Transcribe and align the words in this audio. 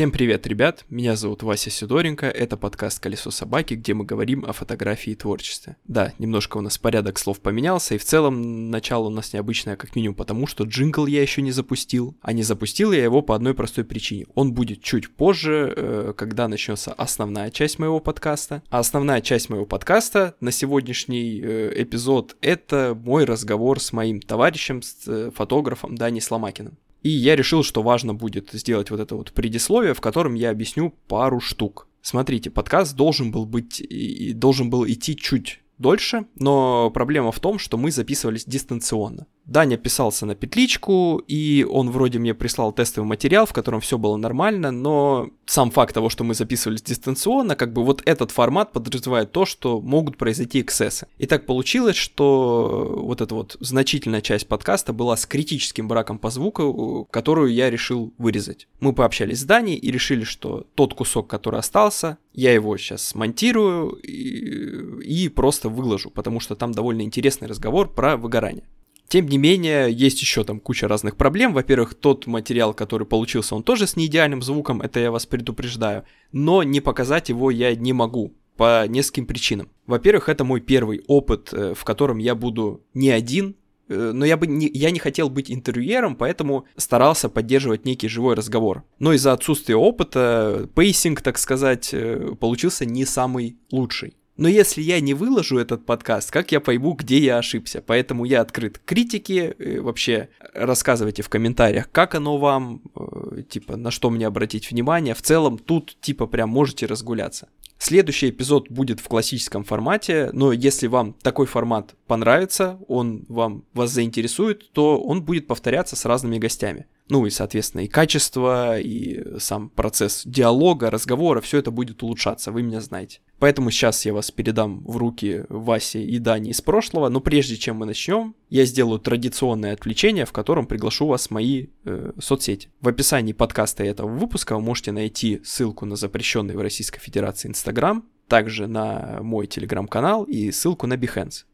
Всем 0.00 0.12
привет, 0.12 0.46
ребят! 0.46 0.86
Меня 0.88 1.14
зовут 1.14 1.42
Вася 1.42 1.68
Сидоренко, 1.68 2.24
это 2.24 2.56
подкаст 2.56 3.00
«Колесо 3.00 3.30
собаки», 3.30 3.74
где 3.74 3.92
мы 3.92 4.06
говорим 4.06 4.46
о 4.46 4.54
фотографии 4.54 5.10
и 5.10 5.14
творчестве. 5.14 5.76
Да, 5.84 6.14
немножко 6.18 6.56
у 6.56 6.62
нас 6.62 6.78
порядок 6.78 7.18
слов 7.18 7.40
поменялся, 7.40 7.94
и 7.94 7.98
в 7.98 8.04
целом 8.06 8.70
начало 8.70 9.08
у 9.08 9.10
нас 9.10 9.34
необычное 9.34 9.76
как 9.76 9.94
минимум 9.94 10.14
потому, 10.14 10.46
что 10.46 10.64
джингл 10.64 11.04
я 11.04 11.20
еще 11.20 11.42
не 11.42 11.52
запустил, 11.52 12.16
а 12.22 12.32
не 12.32 12.42
запустил 12.42 12.92
я 12.92 13.04
его 13.04 13.20
по 13.20 13.34
одной 13.34 13.52
простой 13.52 13.84
причине. 13.84 14.24
Он 14.34 14.54
будет 14.54 14.82
чуть 14.82 15.14
позже, 15.14 15.70
э, 15.76 16.14
когда 16.16 16.48
начнется 16.48 16.94
основная 16.94 17.50
часть 17.50 17.78
моего 17.78 18.00
подкаста. 18.00 18.62
А 18.70 18.78
основная 18.78 19.20
часть 19.20 19.50
моего 19.50 19.66
подкаста 19.66 20.34
на 20.40 20.50
сегодняшний 20.50 21.42
э, 21.42 21.74
эпизод— 21.76 22.38
это 22.40 22.98
мой 22.98 23.26
разговор 23.26 23.78
с 23.80 23.92
моим 23.92 24.22
товарищем, 24.22 24.80
с 24.80 24.96
э, 25.06 25.30
фотографом 25.34 25.94
Дани 25.94 26.20
Сломакиным. 26.20 26.78
И 27.02 27.08
я 27.08 27.36
решил, 27.36 27.62
что 27.62 27.82
важно 27.82 28.14
будет 28.14 28.50
сделать 28.52 28.90
вот 28.90 29.00
это 29.00 29.16
вот 29.16 29.32
предисловие, 29.32 29.94
в 29.94 30.00
котором 30.00 30.34
я 30.34 30.50
объясню 30.50 30.94
пару 31.08 31.40
штук. 31.40 31.86
Смотрите, 32.02 32.50
подкаст 32.50 32.96
должен 32.96 33.30
был 33.30 33.46
быть 33.46 33.80
и 33.80 34.32
должен 34.32 34.70
был 34.70 34.86
идти 34.86 35.16
чуть 35.16 35.60
дольше, 35.80 36.26
но 36.36 36.90
проблема 36.90 37.32
в 37.32 37.40
том, 37.40 37.58
что 37.58 37.76
мы 37.76 37.90
записывались 37.90 38.44
дистанционно. 38.44 39.26
Даня 39.46 39.76
писался 39.76 40.26
на 40.26 40.36
петличку, 40.36 41.20
и 41.26 41.66
он 41.68 41.90
вроде 41.90 42.20
мне 42.20 42.34
прислал 42.34 42.72
тестовый 42.72 43.08
материал, 43.08 43.46
в 43.46 43.52
котором 43.52 43.80
все 43.80 43.98
было 43.98 44.16
нормально, 44.16 44.70
но 44.70 45.30
сам 45.44 45.72
факт 45.72 45.92
того, 45.92 46.08
что 46.08 46.22
мы 46.22 46.34
записывались 46.34 46.82
дистанционно, 46.82 47.56
как 47.56 47.72
бы 47.72 47.82
вот 47.82 48.02
этот 48.04 48.30
формат 48.30 48.70
подразумевает 48.72 49.32
то, 49.32 49.44
что 49.44 49.80
могут 49.80 50.18
произойти 50.18 50.60
эксцессы. 50.60 51.08
И 51.18 51.26
так 51.26 51.46
получилось, 51.46 51.96
что 51.96 52.94
вот 53.02 53.20
эта 53.20 53.34
вот 53.34 53.56
значительная 53.58 54.20
часть 54.20 54.46
подкаста 54.46 54.92
была 54.92 55.16
с 55.16 55.26
критическим 55.26 55.88
браком 55.88 56.18
по 56.18 56.30
звуку, 56.30 57.08
которую 57.10 57.52
я 57.52 57.70
решил 57.70 58.14
вырезать. 58.18 58.68
Мы 58.78 58.92
пообщались 58.92 59.40
с 59.40 59.44
Даней 59.44 59.74
и 59.74 59.90
решили, 59.90 60.22
что 60.22 60.66
тот 60.76 60.94
кусок, 60.94 61.26
который 61.26 61.58
остался, 61.58 62.18
я 62.32 62.52
его 62.52 62.76
сейчас 62.76 63.08
смонтирую 63.08 63.90
и, 64.02 65.02
и 65.02 65.28
просто 65.28 65.69
выложу, 65.70 66.10
потому 66.10 66.40
что 66.40 66.54
там 66.54 66.72
довольно 66.72 67.02
интересный 67.02 67.48
разговор 67.48 67.92
про 67.92 68.16
выгорание. 68.16 68.64
Тем 69.10 69.26
не 69.26 69.38
менее, 69.38 69.92
есть 69.92 70.20
еще 70.20 70.44
там 70.44 70.60
куча 70.60 70.86
разных 70.86 71.16
проблем. 71.16 71.52
Во-первых, 71.52 71.94
тот 71.94 72.28
материал, 72.28 72.72
который 72.72 73.08
получился, 73.08 73.56
он 73.56 73.64
тоже 73.64 73.88
с 73.88 73.96
неидеальным 73.96 74.40
звуком, 74.40 74.80
это 74.80 75.00
я 75.00 75.10
вас 75.10 75.26
предупреждаю. 75.26 76.04
Но 76.30 76.62
не 76.62 76.80
показать 76.80 77.28
его 77.28 77.50
я 77.50 77.74
не 77.74 77.92
могу 77.92 78.34
по 78.56 78.86
нескольким 78.86 79.26
причинам. 79.26 79.68
Во-первых, 79.86 80.28
это 80.28 80.44
мой 80.44 80.60
первый 80.60 81.02
опыт, 81.08 81.48
э, 81.52 81.74
в 81.74 81.82
котором 81.82 82.18
я 82.18 82.36
буду 82.36 82.84
не 82.94 83.10
один, 83.10 83.56
э, 83.88 84.12
но 84.14 84.24
я 84.24 84.36
бы 84.36 84.46
не, 84.46 84.68
я 84.68 84.92
не 84.92 85.00
хотел 85.00 85.28
быть 85.28 85.50
интервьюером, 85.50 86.14
поэтому 86.14 86.66
старался 86.76 87.28
поддерживать 87.28 87.84
некий 87.84 88.06
живой 88.06 88.36
разговор. 88.36 88.84
Но 89.00 89.12
из-за 89.14 89.32
отсутствия 89.32 89.74
опыта, 89.74 90.68
pacing, 90.76 91.20
так 91.20 91.38
сказать, 91.38 91.88
э, 91.92 92.36
получился 92.38 92.84
не 92.84 93.04
самый 93.04 93.56
лучший. 93.72 94.14
Но 94.40 94.48
если 94.48 94.80
я 94.80 95.00
не 95.00 95.12
выложу 95.12 95.58
этот 95.58 95.84
подкаст, 95.84 96.30
как 96.30 96.50
я 96.50 96.60
пойму, 96.60 96.94
где 96.94 97.18
я 97.18 97.36
ошибся? 97.36 97.84
Поэтому 97.86 98.24
я 98.24 98.40
открыт 98.40 98.78
к 98.78 98.84
критике, 98.86 99.54
э, 99.58 99.80
вообще 99.82 100.30
рассказывайте 100.54 101.22
в 101.22 101.28
комментариях, 101.28 101.90
как 101.92 102.14
оно 102.14 102.38
вам, 102.38 102.80
э, 102.96 103.42
типа, 103.42 103.76
на 103.76 103.90
что 103.90 104.08
мне 104.08 104.26
обратить 104.26 104.70
внимание. 104.70 105.14
В 105.14 105.20
целом 105.20 105.58
тут, 105.58 105.94
типа, 106.00 106.26
прям 106.26 106.48
можете 106.48 106.86
разгуляться. 106.86 107.50
Следующий 107.76 108.30
эпизод 108.30 108.70
будет 108.70 109.00
в 109.00 109.08
классическом 109.08 109.62
формате, 109.62 110.30
но 110.32 110.52
если 110.52 110.86
вам 110.86 111.12
такой 111.12 111.44
формат 111.44 111.94
понравится, 112.06 112.78
он 112.88 113.26
вам 113.28 113.66
вас 113.74 113.90
заинтересует, 113.90 114.72
то 114.72 114.98
он 115.02 115.22
будет 115.22 115.48
повторяться 115.48 115.96
с 115.96 116.06
разными 116.06 116.38
гостями. 116.38 116.86
Ну 117.10 117.26
и, 117.26 117.30
соответственно, 117.30 117.82
и 117.82 117.88
качество, 117.88 118.78
и 118.78 119.38
сам 119.38 119.68
процесс 119.68 120.22
диалога, 120.24 120.90
разговора, 120.90 121.40
все 121.40 121.58
это 121.58 121.72
будет 121.72 122.02
улучшаться, 122.02 122.52
вы 122.52 122.62
меня 122.62 122.80
знаете. 122.80 123.20
Поэтому 123.40 123.70
сейчас 123.70 124.06
я 124.06 124.14
вас 124.14 124.30
передам 124.30 124.84
в 124.84 124.96
руки 124.96 125.44
Васи 125.48 126.04
и 126.04 126.18
Дани 126.18 126.50
из 126.50 126.60
прошлого, 126.60 127.08
но 127.08 127.20
прежде 127.20 127.56
чем 127.56 127.76
мы 127.76 127.86
начнем, 127.86 128.36
я 128.48 128.64
сделаю 128.64 129.00
традиционное 129.00 129.72
отвлечение, 129.72 130.24
в 130.24 130.32
котором 130.32 130.66
приглашу 130.66 131.06
вас 131.06 131.26
в 131.26 131.30
мои 131.32 131.66
э, 131.84 132.12
соцсети. 132.20 132.68
В 132.80 132.88
описании 132.88 133.32
подкаста 133.32 133.82
этого 133.82 134.08
выпуска 134.08 134.54
вы 134.54 134.62
можете 134.62 134.92
найти 134.92 135.40
ссылку 135.42 135.86
на 135.86 135.96
запрещенный 135.96 136.54
в 136.54 136.60
Российской 136.60 137.00
Федерации 137.00 137.48
Инстаграм, 137.48 138.04
также 138.28 138.68
на 138.68 139.18
мой 139.22 139.48
телеграм-канал 139.48 140.24
и 140.24 140.52
ссылку 140.52 140.86
на 140.86 140.94
Behance. 140.94 141.44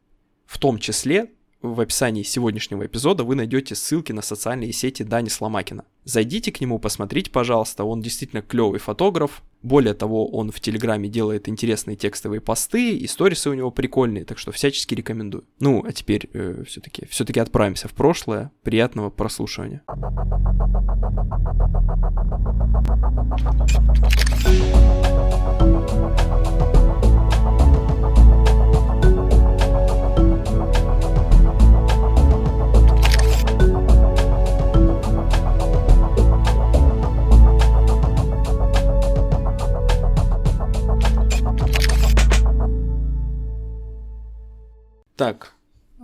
В 0.45 0.59
том 0.59 0.79
числе 0.79 1.31
в 1.75 1.81
описании 1.81 2.23
сегодняшнего 2.23 2.87
эпизода 2.87 3.25
вы 3.25 3.35
найдете 3.35 3.75
ссылки 3.75 4.13
на 4.13 4.23
социальные 4.23 4.73
сети 4.73 5.03
Дани 5.03 5.29
Сломакина. 5.29 5.85
Зайдите 6.05 6.53
к 6.53 6.61
нему, 6.61 6.79
посмотрите, 6.79 7.31
пожалуйста, 7.31 7.85
он 7.85 8.01
действительно 8.01 8.43
клевый 8.43 8.79
фотограф. 8.79 9.43
Более 9.63 9.95
того, 9.95 10.29
он 10.29 10.53
в 10.53 10.61
Телеграме 10.61 11.09
делает 11.09 11.49
интересные 11.49 11.97
текстовые 11.97 12.41
посты, 12.41 12.97
и 12.97 13.07
сторисы 13.07 13.51
у 13.51 13.55
него 13.55 13.71
прикольные, 13.71 14.25
так 14.25 14.39
что 14.39 14.53
всячески 14.53 14.95
рекомендую. 14.95 15.45
Ну, 15.59 15.85
а 15.85 15.93
теперь 15.93 16.31
э, 16.33 16.63
все-таки 16.67 17.07
все-таки 17.07 17.41
отправимся 17.41 17.89
в 17.89 17.93
прошлое. 17.93 18.53
Приятного 18.63 19.11
прослушивания. 19.11 19.83
Так, 45.17 45.55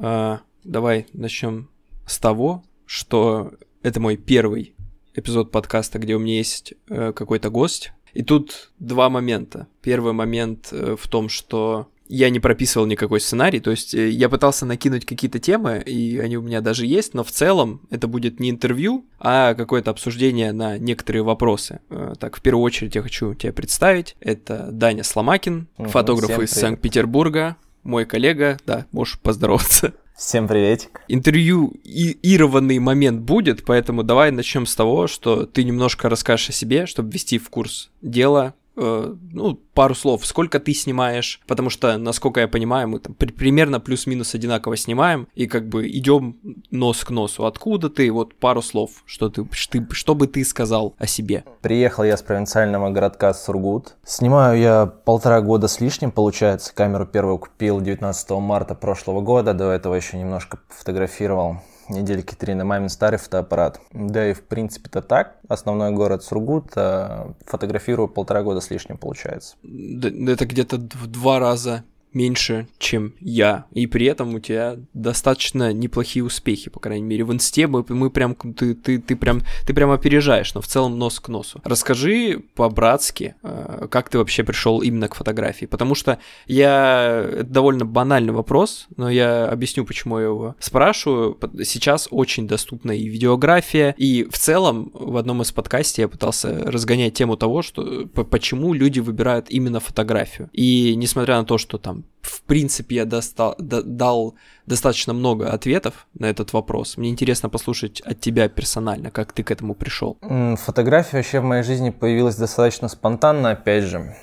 э, 0.00 0.38
давай 0.64 1.06
начнем 1.12 1.68
с 2.06 2.18
того, 2.18 2.64
что 2.86 3.52
это 3.82 4.00
мой 4.00 4.16
первый 4.16 4.74
эпизод 5.14 5.50
подкаста, 5.50 5.98
где 5.98 6.14
у 6.14 6.18
меня 6.18 6.36
есть 6.36 6.72
э, 6.88 7.12
какой-то 7.12 7.50
гость. 7.50 7.92
И 8.14 8.22
тут 8.22 8.72
два 8.78 9.10
момента. 9.10 9.66
Первый 9.82 10.14
момент 10.14 10.68
э, 10.72 10.96
в 10.98 11.08
том, 11.08 11.28
что 11.28 11.88
я 12.08 12.30
не 12.30 12.40
прописывал 12.40 12.86
никакой 12.86 13.20
сценарий, 13.20 13.60
то 13.60 13.70
есть 13.70 13.94
э, 13.94 14.08
я 14.08 14.30
пытался 14.30 14.64
накинуть 14.66 15.04
какие-то 15.04 15.38
темы, 15.38 15.82
и 15.84 16.18
они 16.18 16.38
у 16.38 16.42
меня 16.42 16.62
даже 16.62 16.86
есть, 16.86 17.12
но 17.12 17.22
в 17.22 17.30
целом 17.30 17.82
это 17.90 18.08
будет 18.08 18.40
не 18.40 18.50
интервью, 18.50 19.06
а 19.18 19.54
какое-то 19.54 19.90
обсуждение 19.90 20.52
на 20.52 20.78
некоторые 20.78 21.22
вопросы. 21.22 21.80
Э, 21.90 22.14
так, 22.18 22.36
в 22.36 22.42
первую 22.42 22.64
очередь 22.64 22.94
я 22.94 23.02
хочу 23.02 23.34
тебя 23.34 23.52
представить. 23.52 24.16
Это 24.20 24.68
Даня 24.72 25.04
Сломакин, 25.04 25.68
угу, 25.76 25.88
фотограф 25.88 26.38
из 26.38 26.50
Санкт-Петербурга, 26.50 27.56
мой 27.82 28.04
коллега, 28.04 28.58
да, 28.66 28.86
можешь 28.92 29.18
поздороваться. 29.18 29.94
Всем 30.16 30.46
приветик. 30.46 31.00
Интервью 31.08 31.72
ированный 31.82 32.78
момент 32.78 33.22
будет, 33.22 33.64
поэтому 33.64 34.02
давай 34.02 34.30
начнем 34.30 34.66
с 34.66 34.76
того, 34.76 35.06
что 35.06 35.46
ты 35.46 35.64
немножко 35.64 36.08
расскажешь 36.08 36.50
о 36.50 36.52
себе, 36.52 36.86
чтобы 36.86 37.10
ввести 37.10 37.38
в 37.38 37.48
курс 37.48 37.90
дела, 38.02 38.54
Э, 38.74 39.14
ну, 39.32 39.54
пару 39.74 39.94
слов, 39.94 40.24
сколько 40.24 40.58
ты 40.58 40.72
снимаешь, 40.72 41.40
потому 41.46 41.70
что, 41.70 41.98
насколько 41.98 42.40
я 42.40 42.48
понимаю, 42.48 42.88
мы 42.88 43.00
там 43.00 43.14
при, 43.14 43.30
примерно 43.30 43.80
плюс-минус 43.80 44.34
одинаково 44.34 44.76
снимаем, 44.76 45.28
и 45.34 45.46
как 45.46 45.68
бы 45.68 45.88
идем 45.88 46.38
нос 46.70 47.04
к 47.04 47.10
носу. 47.10 47.44
Откуда 47.44 47.90
ты? 47.90 48.10
Вот 48.10 48.34
пару 48.34 48.62
слов, 48.62 49.02
что 49.04 49.28
ты, 49.28 49.46
что, 49.52 49.86
что 49.90 50.14
бы 50.14 50.26
ты 50.26 50.44
сказал 50.44 50.94
о 50.98 51.06
себе? 51.06 51.44
Приехал 51.60 52.04
я 52.04 52.16
с 52.16 52.22
провинциального 52.22 52.90
городка 52.90 53.34
Сургут. 53.34 53.96
Снимаю 54.04 54.58
я 54.58 54.86
полтора 54.86 55.40
года 55.42 55.68
с 55.68 55.80
лишним, 55.80 56.10
получается. 56.10 56.74
Камеру 56.74 57.06
первую 57.06 57.38
купил 57.38 57.80
19 57.80 58.30
марта 58.30 58.74
прошлого 58.74 59.20
года, 59.20 59.52
до 59.52 59.70
этого 59.70 59.94
еще 59.94 60.18
немножко 60.18 60.58
фотографировал 60.68 61.58
недельки 61.92 62.34
три 62.34 62.54
на 62.54 62.64
мамин 62.64 62.88
старый 62.88 63.18
фотоаппарат. 63.18 63.80
Да 63.92 64.28
и 64.28 64.32
в 64.32 64.42
принципе-то 64.42 65.02
так. 65.02 65.36
Основной 65.48 65.92
город 65.92 66.24
Сургут. 66.24 66.72
А 66.76 67.34
фотографирую 67.46 68.08
полтора 68.08 68.42
года 68.42 68.60
с 68.60 68.70
лишним, 68.70 68.98
получается. 68.98 69.56
Это 69.62 70.46
где-то 70.46 70.76
в 70.76 71.06
два 71.06 71.38
раза 71.38 71.84
меньше, 72.14 72.68
чем 72.78 73.14
я. 73.20 73.66
И 73.72 73.86
при 73.86 74.06
этом 74.06 74.34
у 74.34 74.40
тебя 74.40 74.76
достаточно 74.94 75.72
неплохие 75.72 76.24
успехи, 76.24 76.70
по 76.70 76.80
крайней 76.80 77.04
мере. 77.04 77.24
В 77.24 77.32
инсте 77.32 77.66
мы, 77.66 77.84
мы 77.88 78.10
прям, 78.10 78.34
ты, 78.34 78.74
ты, 78.74 78.98
ты, 78.98 79.16
прям, 79.16 79.42
ты 79.66 79.74
прям 79.74 79.90
опережаешь, 79.90 80.54
но 80.54 80.60
в 80.60 80.66
целом 80.66 80.98
нос 80.98 81.20
к 81.20 81.28
носу. 81.28 81.60
Расскажи 81.64 82.42
по-братски, 82.54 83.34
э, 83.42 83.86
как 83.90 84.08
ты 84.08 84.18
вообще 84.18 84.44
пришел 84.44 84.80
именно 84.80 85.08
к 85.08 85.14
фотографии. 85.14 85.66
Потому 85.66 85.94
что 85.94 86.18
я... 86.46 87.26
Это 87.32 87.44
довольно 87.44 87.84
банальный 87.84 88.32
вопрос, 88.32 88.86
но 88.96 89.10
я 89.10 89.46
объясню, 89.46 89.84
почему 89.84 90.18
я 90.18 90.26
его 90.26 90.56
спрашиваю. 90.58 91.38
Сейчас 91.64 92.08
очень 92.10 92.46
доступна 92.46 92.92
и 92.92 93.08
видеография, 93.08 93.94
и 93.96 94.24
в 94.24 94.38
целом 94.38 94.90
в 94.92 95.16
одном 95.16 95.42
из 95.42 95.52
подкастов 95.52 95.98
я 95.98 96.08
пытался 96.08 96.58
разгонять 96.70 97.14
тему 97.14 97.36
того, 97.36 97.62
что 97.62 98.06
почему 98.06 98.72
люди 98.72 99.00
выбирают 99.00 99.46
именно 99.48 99.80
фотографию. 99.80 100.50
И 100.52 100.94
несмотря 100.96 101.38
на 101.38 101.44
то, 101.44 101.58
что 101.58 101.78
там 101.78 102.01
в 102.22 102.42
принципе, 102.42 102.96
я 102.96 103.04
достал, 103.04 103.54
да, 103.58 103.82
дал 103.82 104.34
достаточно 104.66 105.12
много 105.12 105.50
ответов 105.50 106.06
на 106.14 106.26
этот 106.26 106.52
вопрос. 106.52 106.96
Мне 106.96 107.10
интересно 107.10 107.48
послушать 107.48 108.00
от 108.00 108.20
тебя 108.20 108.48
персонально, 108.48 109.10
как 109.10 109.32
ты 109.32 109.42
к 109.42 109.50
этому 109.50 109.74
пришел. 109.74 110.18
Фотография 110.56 111.18
вообще 111.18 111.40
в 111.40 111.44
моей 111.44 111.62
жизни 111.62 111.90
появилась 111.90 112.36
достаточно 112.36 112.88
спонтанно, 112.88 113.50
опять 113.50 113.84
же. 113.84 114.14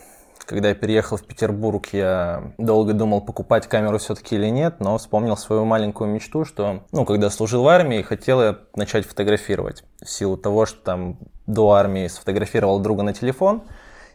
Когда 0.45 0.69
я 0.69 0.75
переехал 0.75 1.17
в 1.17 1.23
Петербург, 1.23 1.87
я 1.91 2.53
долго 2.57 2.93
думал, 2.93 3.21
покупать 3.21 3.67
камеру 3.67 3.99
все-таки 3.99 4.35
или 4.35 4.47
нет, 4.47 4.79
но 4.79 4.97
вспомнил 4.97 5.37
свою 5.37 5.63
маленькую 5.63 6.09
мечту, 6.09 6.43
что, 6.43 6.85
ну, 6.91 7.05
когда 7.05 7.29
служил 7.29 7.63
в 7.63 7.67
армии, 7.67 8.01
хотел 8.01 8.41
я 8.41 8.57
начать 8.75 9.05
фотографировать. 9.05 9.83
В 10.01 10.09
силу 10.09 10.37
того, 10.37 10.65
что 10.65 10.81
там 10.81 11.19
до 11.45 11.73
армии 11.73 12.07
сфотографировал 12.07 12.79
друга 12.79 13.03
на 13.03 13.13
телефон, 13.13 13.61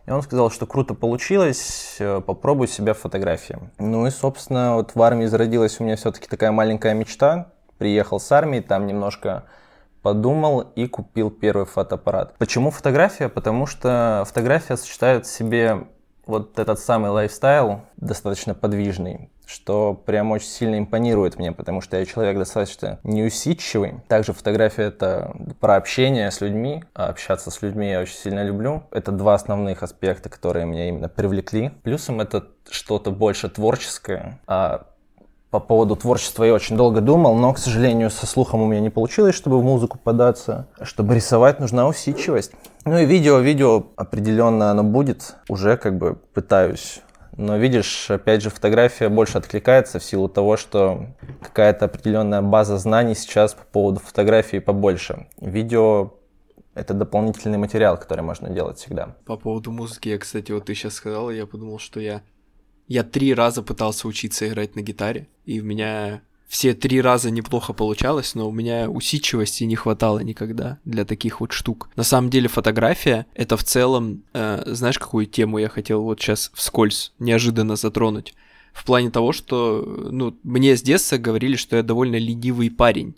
и 0.06 0.10
он 0.10 0.22
сказал, 0.22 0.50
что 0.50 0.66
круто 0.66 0.94
получилось, 0.94 1.96
э, 1.98 2.20
попробуй 2.20 2.68
себя 2.68 2.92
в 2.94 2.98
фотографии. 2.98 3.58
Ну 3.78 4.06
и, 4.06 4.10
собственно, 4.10 4.74
вот 4.74 4.94
в 4.94 5.02
армии 5.02 5.26
зародилась 5.26 5.80
у 5.80 5.84
меня 5.84 5.96
все-таки 5.96 6.28
такая 6.28 6.52
маленькая 6.52 6.94
мечта. 6.94 7.52
Приехал 7.78 8.20
с 8.20 8.30
армии, 8.30 8.60
там 8.60 8.86
немножко 8.86 9.44
подумал 10.02 10.60
и 10.60 10.86
купил 10.86 11.30
первый 11.30 11.64
фотоаппарат. 11.64 12.34
Почему 12.38 12.70
фотография? 12.70 13.30
Потому 13.30 13.66
что 13.66 14.24
фотография 14.26 14.76
сочетает 14.76 15.24
в 15.24 15.30
себе 15.30 15.86
вот 16.26 16.58
этот 16.58 16.78
самый 16.78 17.10
лайфстайл 17.10 17.82
достаточно 17.96 18.54
подвижный, 18.54 19.30
что 19.46 19.94
прям 19.94 20.30
очень 20.32 20.48
сильно 20.48 20.78
импонирует 20.78 21.38
мне, 21.38 21.52
потому 21.52 21.80
что 21.80 21.96
я 21.96 22.04
человек 22.04 22.38
достаточно 22.38 22.98
неусидчивый. 23.02 24.00
Также 24.08 24.32
фотография— 24.32 24.82
это 24.84 25.34
про 25.60 25.76
общение 25.76 26.30
с 26.30 26.40
людьми, 26.40 26.84
а 26.94 27.06
общаться 27.06 27.50
с 27.50 27.62
людьми 27.62 27.90
я 27.90 28.00
очень 28.00 28.16
сильно 28.16 28.42
люблю. 28.42 28.84
Это 28.90 29.12
два 29.12 29.34
основных 29.34 29.82
аспекта, 29.82 30.28
которые 30.28 30.66
меня 30.66 30.88
именно 30.88 31.08
привлекли. 31.08 31.70
Плюсом 31.82 32.20
это 32.20 32.46
что-то 32.70 33.10
больше 33.10 33.48
творческое, 33.48 34.40
а 34.46 34.86
по 35.54 35.60
поводу 35.60 35.94
творчества 35.94 36.42
я 36.42 36.52
очень 36.52 36.76
долго 36.76 37.00
думал, 37.00 37.36
но, 37.36 37.52
к 37.52 37.58
сожалению, 37.58 38.10
со 38.10 38.26
слухом 38.26 38.60
у 38.60 38.66
меня 38.66 38.80
не 38.80 38.90
получилось, 38.90 39.36
чтобы 39.36 39.60
в 39.60 39.62
музыку 39.62 40.00
податься. 40.02 40.66
Чтобы 40.82 41.14
рисовать, 41.14 41.60
нужна 41.60 41.86
усидчивость. 41.86 42.50
Ну 42.84 42.98
и 42.98 43.04
видео, 43.06 43.38
видео 43.38 43.86
определенно 43.94 44.72
оно 44.72 44.82
будет. 44.82 45.36
Уже 45.48 45.76
как 45.76 45.96
бы 45.96 46.16
пытаюсь 46.34 47.02
но 47.36 47.56
видишь, 47.56 48.10
опять 48.10 48.42
же, 48.42 48.50
фотография 48.50 49.08
больше 49.08 49.38
откликается 49.38 49.98
в 50.00 50.04
силу 50.04 50.28
того, 50.28 50.56
что 50.56 51.06
какая-то 51.40 51.84
определенная 51.84 52.42
база 52.42 52.78
знаний 52.78 53.14
сейчас 53.14 53.54
по 53.54 53.64
поводу 53.64 54.00
фотографии 54.00 54.58
побольше. 54.58 55.28
Видео 55.40 56.14
это 56.74 56.94
дополнительный 56.94 57.58
материал, 57.58 57.96
который 57.96 58.22
можно 58.22 58.50
делать 58.50 58.78
всегда. 58.78 59.16
По 59.24 59.36
поводу 59.36 59.70
музыки, 59.70 60.08
я, 60.08 60.18
кстати, 60.18 60.50
вот 60.50 60.64
ты 60.64 60.74
сейчас 60.74 60.94
сказал, 60.94 61.30
я 61.30 61.46
подумал, 61.46 61.78
что 61.78 62.00
я 62.00 62.22
я 62.88 63.02
три 63.02 63.34
раза 63.34 63.62
пытался 63.62 64.08
учиться 64.08 64.48
играть 64.48 64.76
на 64.76 64.80
гитаре, 64.80 65.28
и 65.44 65.60
у 65.60 65.64
меня 65.64 66.22
все 66.46 66.74
три 66.74 67.00
раза 67.00 67.30
неплохо 67.30 67.72
получалось, 67.72 68.34
но 68.34 68.48
у 68.48 68.52
меня 68.52 68.88
усидчивости 68.88 69.64
не 69.64 69.76
хватало 69.76 70.20
никогда 70.20 70.78
для 70.84 71.04
таких 71.04 71.40
вот 71.40 71.52
штук. 71.52 71.88
На 71.96 72.04
самом 72.04 72.30
деле 72.30 72.48
фотография— 72.48 73.26
это 73.34 73.56
в 73.56 73.64
целом, 73.64 74.22
э, 74.34 74.62
знаешь, 74.66 74.98
какую 74.98 75.26
тему 75.26 75.58
я 75.58 75.68
хотел 75.68 76.02
вот 76.02 76.20
сейчас 76.20 76.52
вскользь 76.54 77.12
неожиданно 77.18 77.76
затронуть? 77.76 78.34
В 78.72 78.84
плане 78.84 79.10
того, 79.10 79.32
что, 79.32 80.08
ну, 80.10 80.36
мне 80.42 80.76
с 80.76 80.82
детства 80.82 81.16
говорили, 81.16 81.56
что 81.56 81.76
я 81.76 81.82
довольно 81.82 82.16
ленивый 82.16 82.70
парень 82.70 83.14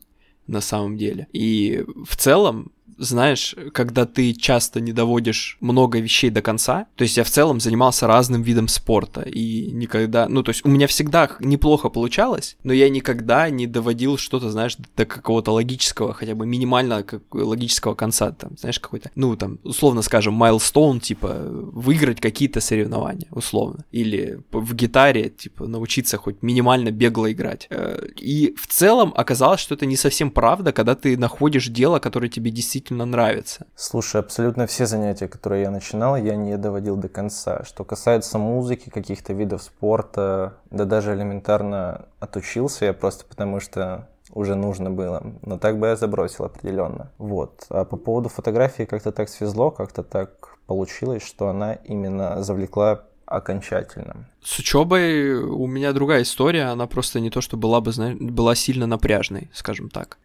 на 0.46 0.60
самом 0.60 0.96
деле. 0.96 1.28
И 1.32 1.84
в 2.04 2.16
целом 2.16 2.70
знаешь, 2.98 3.54
когда 3.72 4.06
ты 4.06 4.32
часто 4.32 4.80
не 4.80 4.92
доводишь 4.92 5.58
много 5.60 5.98
вещей 5.98 6.30
до 6.30 6.42
конца, 6.42 6.86
то 6.94 7.02
есть 7.02 7.16
я 7.16 7.24
в 7.24 7.30
целом 7.30 7.60
занимался 7.60 8.06
разным 8.06 8.42
видом 8.42 8.68
спорта, 8.68 9.22
и 9.22 9.70
никогда, 9.72 10.28
ну, 10.28 10.42
то 10.42 10.50
есть 10.50 10.64
у 10.64 10.68
меня 10.68 10.86
всегда 10.86 11.30
неплохо 11.40 11.88
получалось, 11.88 12.56
но 12.62 12.72
я 12.72 12.88
никогда 12.88 13.50
не 13.50 13.66
доводил 13.66 14.16
что-то, 14.16 14.50
знаешь, 14.50 14.76
до 14.96 15.04
какого-то 15.04 15.52
логического, 15.52 16.14
хотя 16.14 16.34
бы 16.34 16.46
минимально 16.46 17.02
как 17.02 17.22
логического 17.32 17.94
конца, 17.94 18.32
там, 18.32 18.56
знаешь, 18.58 18.80
какой-то, 18.80 19.10
ну, 19.14 19.36
там, 19.36 19.58
условно 19.62 20.02
скажем, 20.02 20.34
майлстоун, 20.34 21.00
типа, 21.00 21.34
выиграть 21.72 22.20
какие-то 22.20 22.60
соревнования, 22.60 23.28
условно, 23.30 23.84
или 23.92 24.40
в 24.52 24.74
гитаре, 24.74 25.28
типа, 25.30 25.66
научиться 25.66 26.16
хоть 26.16 26.42
минимально 26.42 26.90
бегло 26.90 27.30
играть. 27.30 27.66
Э, 27.70 28.06
и 28.18 28.54
в 28.56 28.66
целом 28.68 29.12
оказалось, 29.16 29.60
что 29.60 29.74
это 29.74 29.86
не 29.86 29.96
совсем 29.96 30.30
правда, 30.30 30.72
когда 30.72 30.94
ты 30.94 31.16
находишь 31.16 31.68
дело, 31.68 31.98
которое 31.98 32.28
тебе 32.28 32.50
действительно 32.50 32.75
действительно 32.76 33.06
нравится. 33.06 33.66
Слушай, 33.74 34.20
абсолютно 34.20 34.66
все 34.66 34.86
занятия, 34.86 35.28
которые 35.28 35.62
я 35.62 35.70
начинал, 35.70 36.16
я 36.16 36.36
не 36.36 36.58
доводил 36.58 36.96
до 36.96 37.08
конца. 37.08 37.64
Что 37.64 37.84
касается 37.84 38.38
музыки, 38.38 38.90
каких-то 38.90 39.32
видов 39.32 39.62
спорта, 39.62 40.54
да 40.70 40.84
даже 40.84 41.14
элементарно 41.14 42.06
отучился 42.20 42.84
я 42.84 42.92
просто 42.92 43.24
потому, 43.24 43.60
что 43.60 44.08
уже 44.32 44.54
нужно 44.54 44.90
было. 44.90 45.22
Но 45.42 45.58
так 45.58 45.78
бы 45.78 45.86
я 45.86 45.96
забросил 45.96 46.44
определенно. 46.44 47.10
Вот. 47.16 47.64
А 47.70 47.84
по 47.84 47.96
поводу 47.96 48.28
фотографии 48.28 48.84
как-то 48.84 49.10
так 49.10 49.28
свезло, 49.30 49.70
как-то 49.70 50.02
так 50.02 50.58
получилось, 50.66 51.22
что 51.22 51.48
она 51.48 51.74
именно 51.74 52.42
завлекла 52.42 53.04
окончательно. 53.26 54.28
С 54.42 54.58
учебой 54.58 55.34
у 55.34 55.66
меня 55.66 55.92
другая 55.92 56.22
история, 56.22 56.64
она 56.64 56.86
просто 56.86 57.18
не 57.18 57.30
то, 57.30 57.40
что 57.40 57.56
была 57.56 57.80
бы, 57.80 57.92
была 58.20 58.54
сильно 58.54 58.86
напряжной, 58.86 59.50
скажем 59.52 59.90
так. 59.90 60.18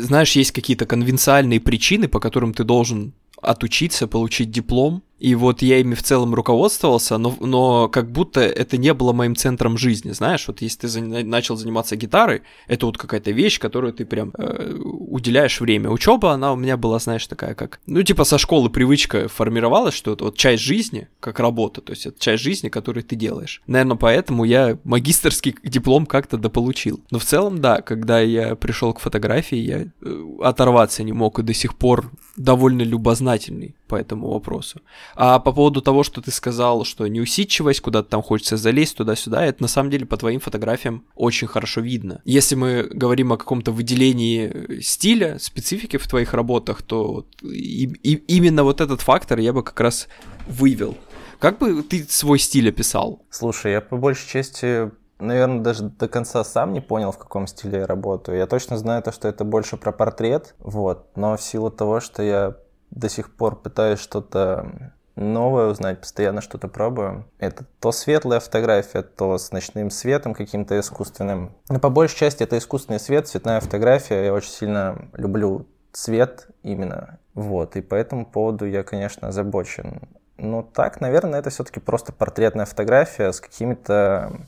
Знаешь, 0.00 0.36
есть 0.36 0.52
какие-то 0.52 0.86
конвенциальные 0.86 1.60
причины, 1.60 2.08
по 2.08 2.20
которым 2.20 2.54
ты 2.54 2.64
должен 2.64 3.14
отучиться, 3.40 4.06
получить 4.06 4.50
диплом, 4.50 5.02
и 5.24 5.34
вот 5.36 5.62
я 5.62 5.78
ими 5.78 5.94
в 5.94 6.02
целом 6.02 6.34
руководствовался, 6.34 7.16
но, 7.16 7.34
но 7.40 7.88
как 7.88 8.12
будто 8.12 8.40
это 8.42 8.76
не 8.76 8.92
было 8.92 9.14
моим 9.14 9.34
центром 9.36 9.78
жизни, 9.78 10.10
знаешь, 10.10 10.46
вот 10.48 10.60
если 10.60 10.80
ты 10.80 10.88
за, 10.88 11.00
начал 11.00 11.56
заниматься 11.56 11.96
гитарой, 11.96 12.42
это 12.66 12.84
вот 12.84 12.98
какая-то 12.98 13.30
вещь, 13.30 13.58
которую 13.58 13.94
ты 13.94 14.04
прям 14.04 14.34
э, 14.36 14.74
уделяешь 14.82 15.62
время. 15.62 15.88
Учеба, 15.88 16.32
она 16.32 16.52
у 16.52 16.56
меня 16.56 16.76
была, 16.76 16.98
знаешь, 16.98 17.26
такая 17.26 17.54
как, 17.54 17.80
ну 17.86 18.02
типа 18.02 18.24
со 18.24 18.36
школы 18.36 18.68
привычка 18.68 19.28
формировалась, 19.28 19.94
что 19.94 20.12
это 20.12 20.24
вот 20.24 20.36
часть 20.36 20.62
жизни, 20.62 21.08
как 21.20 21.40
работа, 21.40 21.80
то 21.80 21.92
есть 21.92 22.04
это 22.04 22.20
часть 22.20 22.42
жизни, 22.42 22.68
которую 22.68 23.02
ты 23.02 23.16
делаешь. 23.16 23.62
Наверное, 23.66 23.96
поэтому 23.96 24.44
я 24.44 24.78
магистрский 24.84 25.56
диплом 25.64 26.04
как-то 26.04 26.36
дополучил. 26.36 27.02
Но 27.10 27.18
в 27.18 27.24
целом, 27.24 27.62
да, 27.62 27.80
когда 27.80 28.20
я 28.20 28.56
пришел 28.56 28.92
к 28.92 29.00
фотографии, 29.00 29.56
я 29.56 29.86
э, 30.02 30.24
оторваться 30.42 31.02
не 31.02 31.12
мог 31.12 31.38
и 31.38 31.42
до 31.42 31.54
сих 31.54 31.78
пор 31.78 32.10
довольно 32.36 32.82
любознательный 32.82 33.74
по 33.94 33.96
этому 33.96 34.28
вопросу. 34.28 34.80
А 35.14 35.38
по 35.38 35.52
поводу 35.52 35.80
того, 35.80 36.02
что 36.02 36.20
ты 36.20 36.32
сказал, 36.32 36.84
что 36.84 37.06
неусидчивость, 37.06 37.80
куда-то 37.80 38.08
там 38.08 38.22
хочется 38.22 38.56
залезть 38.56 38.96
туда-сюда, 38.96 39.46
это 39.46 39.62
на 39.62 39.68
самом 39.68 39.90
деле 39.90 40.04
по 40.04 40.16
твоим 40.16 40.40
фотографиям 40.40 41.04
очень 41.14 41.46
хорошо 41.46 41.80
видно. 41.80 42.20
Если 42.24 42.56
мы 42.56 42.88
говорим 42.90 43.32
о 43.32 43.36
каком-то 43.36 43.70
выделении 43.70 44.50
э, 44.52 44.80
стиля, 44.80 45.38
специфики 45.38 45.96
в 45.96 46.08
твоих 46.08 46.34
работах, 46.34 46.82
то 46.82 47.24
и, 47.42 47.84
и, 48.02 48.14
именно 48.36 48.64
вот 48.64 48.80
этот 48.80 49.00
фактор 49.00 49.38
я 49.38 49.52
бы 49.52 49.62
как 49.62 49.78
раз 49.78 50.08
вывел. 50.48 50.96
Как 51.38 51.58
бы 51.58 51.84
ты 51.84 52.04
свой 52.08 52.40
стиль 52.40 52.70
описал? 52.70 53.22
Слушай, 53.30 53.72
я 53.72 53.80
по 53.80 53.96
большей 53.96 54.28
части 54.28 54.90
наверное, 55.20 55.60
даже 55.60 55.84
до 55.84 56.08
конца 56.08 56.42
сам 56.42 56.72
не 56.72 56.80
понял, 56.80 57.12
в 57.12 57.18
каком 57.18 57.46
стиле 57.46 57.78
я 57.78 57.86
работаю. 57.86 58.38
Я 58.38 58.46
точно 58.46 58.76
знаю 58.76 59.02
то, 59.02 59.12
что 59.12 59.28
это 59.28 59.44
больше 59.44 59.76
про 59.76 59.92
портрет, 59.92 60.56
вот. 60.58 61.06
Но 61.16 61.36
в 61.36 61.42
силу 61.42 61.70
того, 61.70 62.00
что 62.00 62.22
я 62.22 62.56
до 62.90 63.08
сих 63.08 63.34
пор 63.34 63.56
пытаюсь 63.56 63.98
что-то 63.98 64.92
новое 65.16 65.66
узнать, 65.66 66.00
постоянно 66.00 66.40
что-то 66.40 66.68
пробую. 66.68 67.26
Это 67.38 67.64
то 67.80 67.92
светлая 67.92 68.40
фотография, 68.40 69.02
то 69.02 69.38
с 69.38 69.52
ночным 69.52 69.90
светом 69.90 70.34
каким-то 70.34 70.78
искусственным. 70.78 71.52
Но 71.68 71.78
по 71.78 71.88
большей 71.88 72.16
части 72.16 72.42
это 72.42 72.58
искусственный 72.58 73.00
свет, 73.00 73.28
цветная 73.28 73.60
фотография. 73.60 74.24
Я 74.24 74.34
очень 74.34 74.50
сильно 74.50 75.08
люблю 75.12 75.66
цвет 75.92 76.48
именно. 76.62 77.18
Вот, 77.34 77.76
и 77.76 77.80
по 77.80 77.94
этому 77.94 78.26
поводу 78.26 78.64
я, 78.66 78.82
конечно, 78.82 79.28
озабочен. 79.28 80.02
Но 80.36 80.62
так, 80.62 81.00
наверное, 81.00 81.38
это 81.38 81.50
все-таки 81.50 81.80
просто 81.80 82.12
портретная 82.12 82.66
фотография 82.66 83.32
с 83.32 83.40
какими-то 83.40 84.46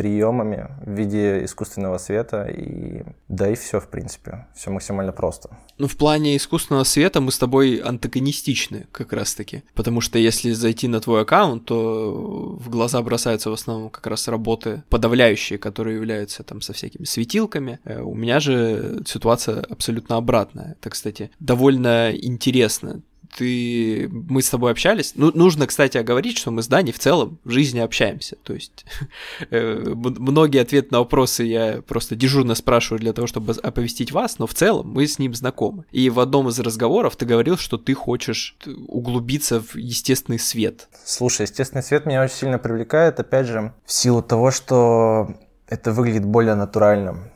приемами 0.00 0.66
в 0.86 0.90
виде 0.92 1.44
искусственного 1.44 1.98
света 1.98 2.44
и 2.44 3.02
да 3.28 3.50
и 3.50 3.54
все 3.54 3.80
в 3.80 3.88
принципе. 3.88 4.46
Все 4.54 4.70
максимально 4.70 5.12
просто. 5.12 5.50
Ну 5.76 5.88
в 5.88 5.96
плане 5.96 6.36
искусственного 6.36 6.84
света 6.84 7.20
мы 7.20 7.30
с 7.30 7.38
тобой 7.38 7.76
антагонистичны 7.76 8.86
как 8.92 9.12
раз 9.12 9.34
таки 9.34 9.62
потому 9.74 10.00
что 10.00 10.18
если 10.18 10.52
зайти 10.52 10.88
на 10.88 11.00
твой 11.00 11.20
аккаунт 11.20 11.66
то 11.66 12.56
в 12.58 12.70
глаза 12.70 13.02
бросаются 13.02 13.50
в 13.50 13.52
основном 13.52 13.90
как 13.90 14.06
раз 14.06 14.28
работы 14.28 14.82
подавляющие 14.88 15.58
которые 15.58 15.96
являются 15.96 16.42
там 16.44 16.62
со 16.62 16.72
всякими 16.72 17.04
светилками. 17.04 17.78
Э, 17.84 18.00
у 18.00 18.14
меня 18.14 18.40
же 18.40 19.02
ситуация 19.06 19.60
абсолютно 19.60 20.16
обратная. 20.16 20.76
Это 20.80 20.88
кстати 20.88 21.30
довольно 21.40 22.10
интересно 22.12 23.02
ты, 23.36 24.08
мы 24.10 24.42
с 24.42 24.50
тобой 24.50 24.70
общались. 24.72 25.12
Ну, 25.14 25.30
нужно, 25.34 25.66
кстати, 25.66 25.98
оговорить, 25.98 26.38
что 26.38 26.50
мы 26.50 26.62
с 26.62 26.68
Даней 26.68 26.92
в 26.92 26.98
целом 26.98 27.38
в 27.44 27.50
жизни 27.50 27.78
общаемся. 27.78 28.36
То 28.42 28.54
есть 28.54 28.84
э, 29.50 29.94
многие 29.94 30.60
ответы 30.60 30.88
на 30.90 30.98
вопросы 30.98 31.44
я 31.44 31.82
просто 31.86 32.16
дежурно 32.16 32.54
спрашиваю 32.54 33.00
для 33.00 33.12
того, 33.12 33.26
чтобы 33.26 33.52
оповестить 33.52 34.12
вас, 34.12 34.38
но 34.38 34.46
в 34.46 34.54
целом 34.54 34.88
мы 34.88 35.06
с 35.06 35.18
ним 35.18 35.34
знакомы. 35.34 35.84
И 35.90 36.10
в 36.10 36.20
одном 36.20 36.48
из 36.48 36.58
разговоров 36.58 37.16
ты 37.16 37.26
говорил, 37.26 37.56
что 37.56 37.78
ты 37.78 37.94
хочешь 37.94 38.56
углубиться 38.88 39.60
в 39.60 39.76
естественный 39.76 40.38
свет. 40.38 40.88
Слушай, 41.04 41.42
естественный 41.42 41.82
свет 41.82 42.06
меня 42.06 42.22
очень 42.22 42.36
сильно 42.36 42.58
привлекает, 42.58 43.20
опять 43.20 43.46
же, 43.46 43.72
в 43.84 43.92
силу 43.92 44.22
того, 44.22 44.50
что 44.50 45.34
это 45.68 45.92
выглядит 45.92 46.24
более 46.24 46.54
натуральным. 46.54 47.29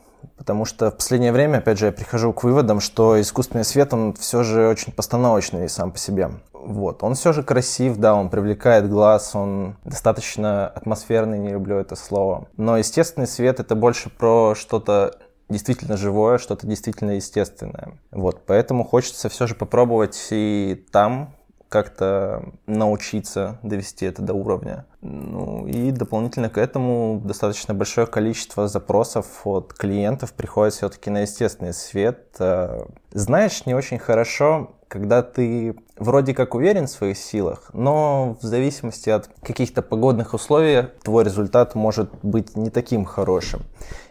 Потому 0.45 0.65
что 0.65 0.91
в 0.91 0.97
последнее 0.97 1.31
время, 1.31 1.57
опять 1.57 1.79
же, 1.79 1.87
я 1.87 1.91
прихожу 1.91 2.31
к 2.31 2.43
выводам, 2.43 2.79
что 2.79 3.19
искусственный 3.19 3.65
свет, 3.65 3.91
он 3.95 4.13
все 4.13 4.43
же 4.43 4.67
очень 4.67 4.93
постановочный 4.93 5.67
сам 5.67 5.91
по 5.91 5.97
себе. 5.97 6.29
Вот. 6.53 7.01
Он 7.01 7.15
все 7.15 7.33
же 7.33 7.41
красив, 7.41 7.97
да, 7.97 8.13
он 8.13 8.29
привлекает 8.29 8.87
глаз, 8.87 9.33
он 9.33 9.75
достаточно 9.85 10.67
атмосферный, 10.67 11.39
не 11.39 11.49
люблю 11.49 11.77
это 11.77 11.95
слово. 11.95 12.47
Но 12.57 12.77
естественный 12.77 13.25
свет— 13.25 13.59
это 13.61 13.73
больше 13.73 14.11
про 14.11 14.53
что-то 14.53 15.15
действительно 15.49 15.97
живое, 15.97 16.37
что-то 16.37 16.67
действительно 16.67 17.15
естественное. 17.15 17.97
Вот, 18.11 18.45
поэтому 18.45 18.83
хочется 18.83 19.29
все 19.29 19.47
же 19.47 19.55
попробовать 19.55 20.27
и 20.29 20.85
там 20.91 21.33
как-то 21.75 22.53
научиться 22.67 23.59
довести 23.61 24.05
это 24.05 24.21
до 24.21 24.33
уровня. 24.33 24.85
Ну 25.01 25.67
и 25.67 25.91
дополнительно 25.91 26.47
к 26.47 26.57
этому 26.57 27.21
достаточно 27.21 27.73
большое 27.73 28.07
количество 28.07 28.69
запросов 28.69 29.25
от 29.43 29.73
клиентов 29.73 30.31
приходит 30.31 30.73
все-таки 30.73 31.09
на 31.09 31.23
естественный 31.23 31.73
свет. 31.73 32.33
Э, 32.39 32.85
знаешь, 33.11 33.65
не 33.65 33.73
очень 33.73 33.99
хорошо, 33.99 34.77
когда 34.87 35.21
ты 35.21 35.75
вроде 35.97 36.33
как 36.33 36.55
уверен 36.55 36.87
в 36.87 36.91
своих 36.91 37.17
силах, 37.17 37.69
но 37.73 38.37
в 38.41 38.45
зависимости 38.45 39.09
от 39.09 39.29
каких-то 39.41 39.81
погодных 39.81 40.33
условий 40.33 40.87
твой 41.03 41.23
результат 41.23 41.75
может 41.75 42.09
быть 42.23 42.55
не 42.55 42.69
таким 42.69 43.05
хорошим. 43.05 43.61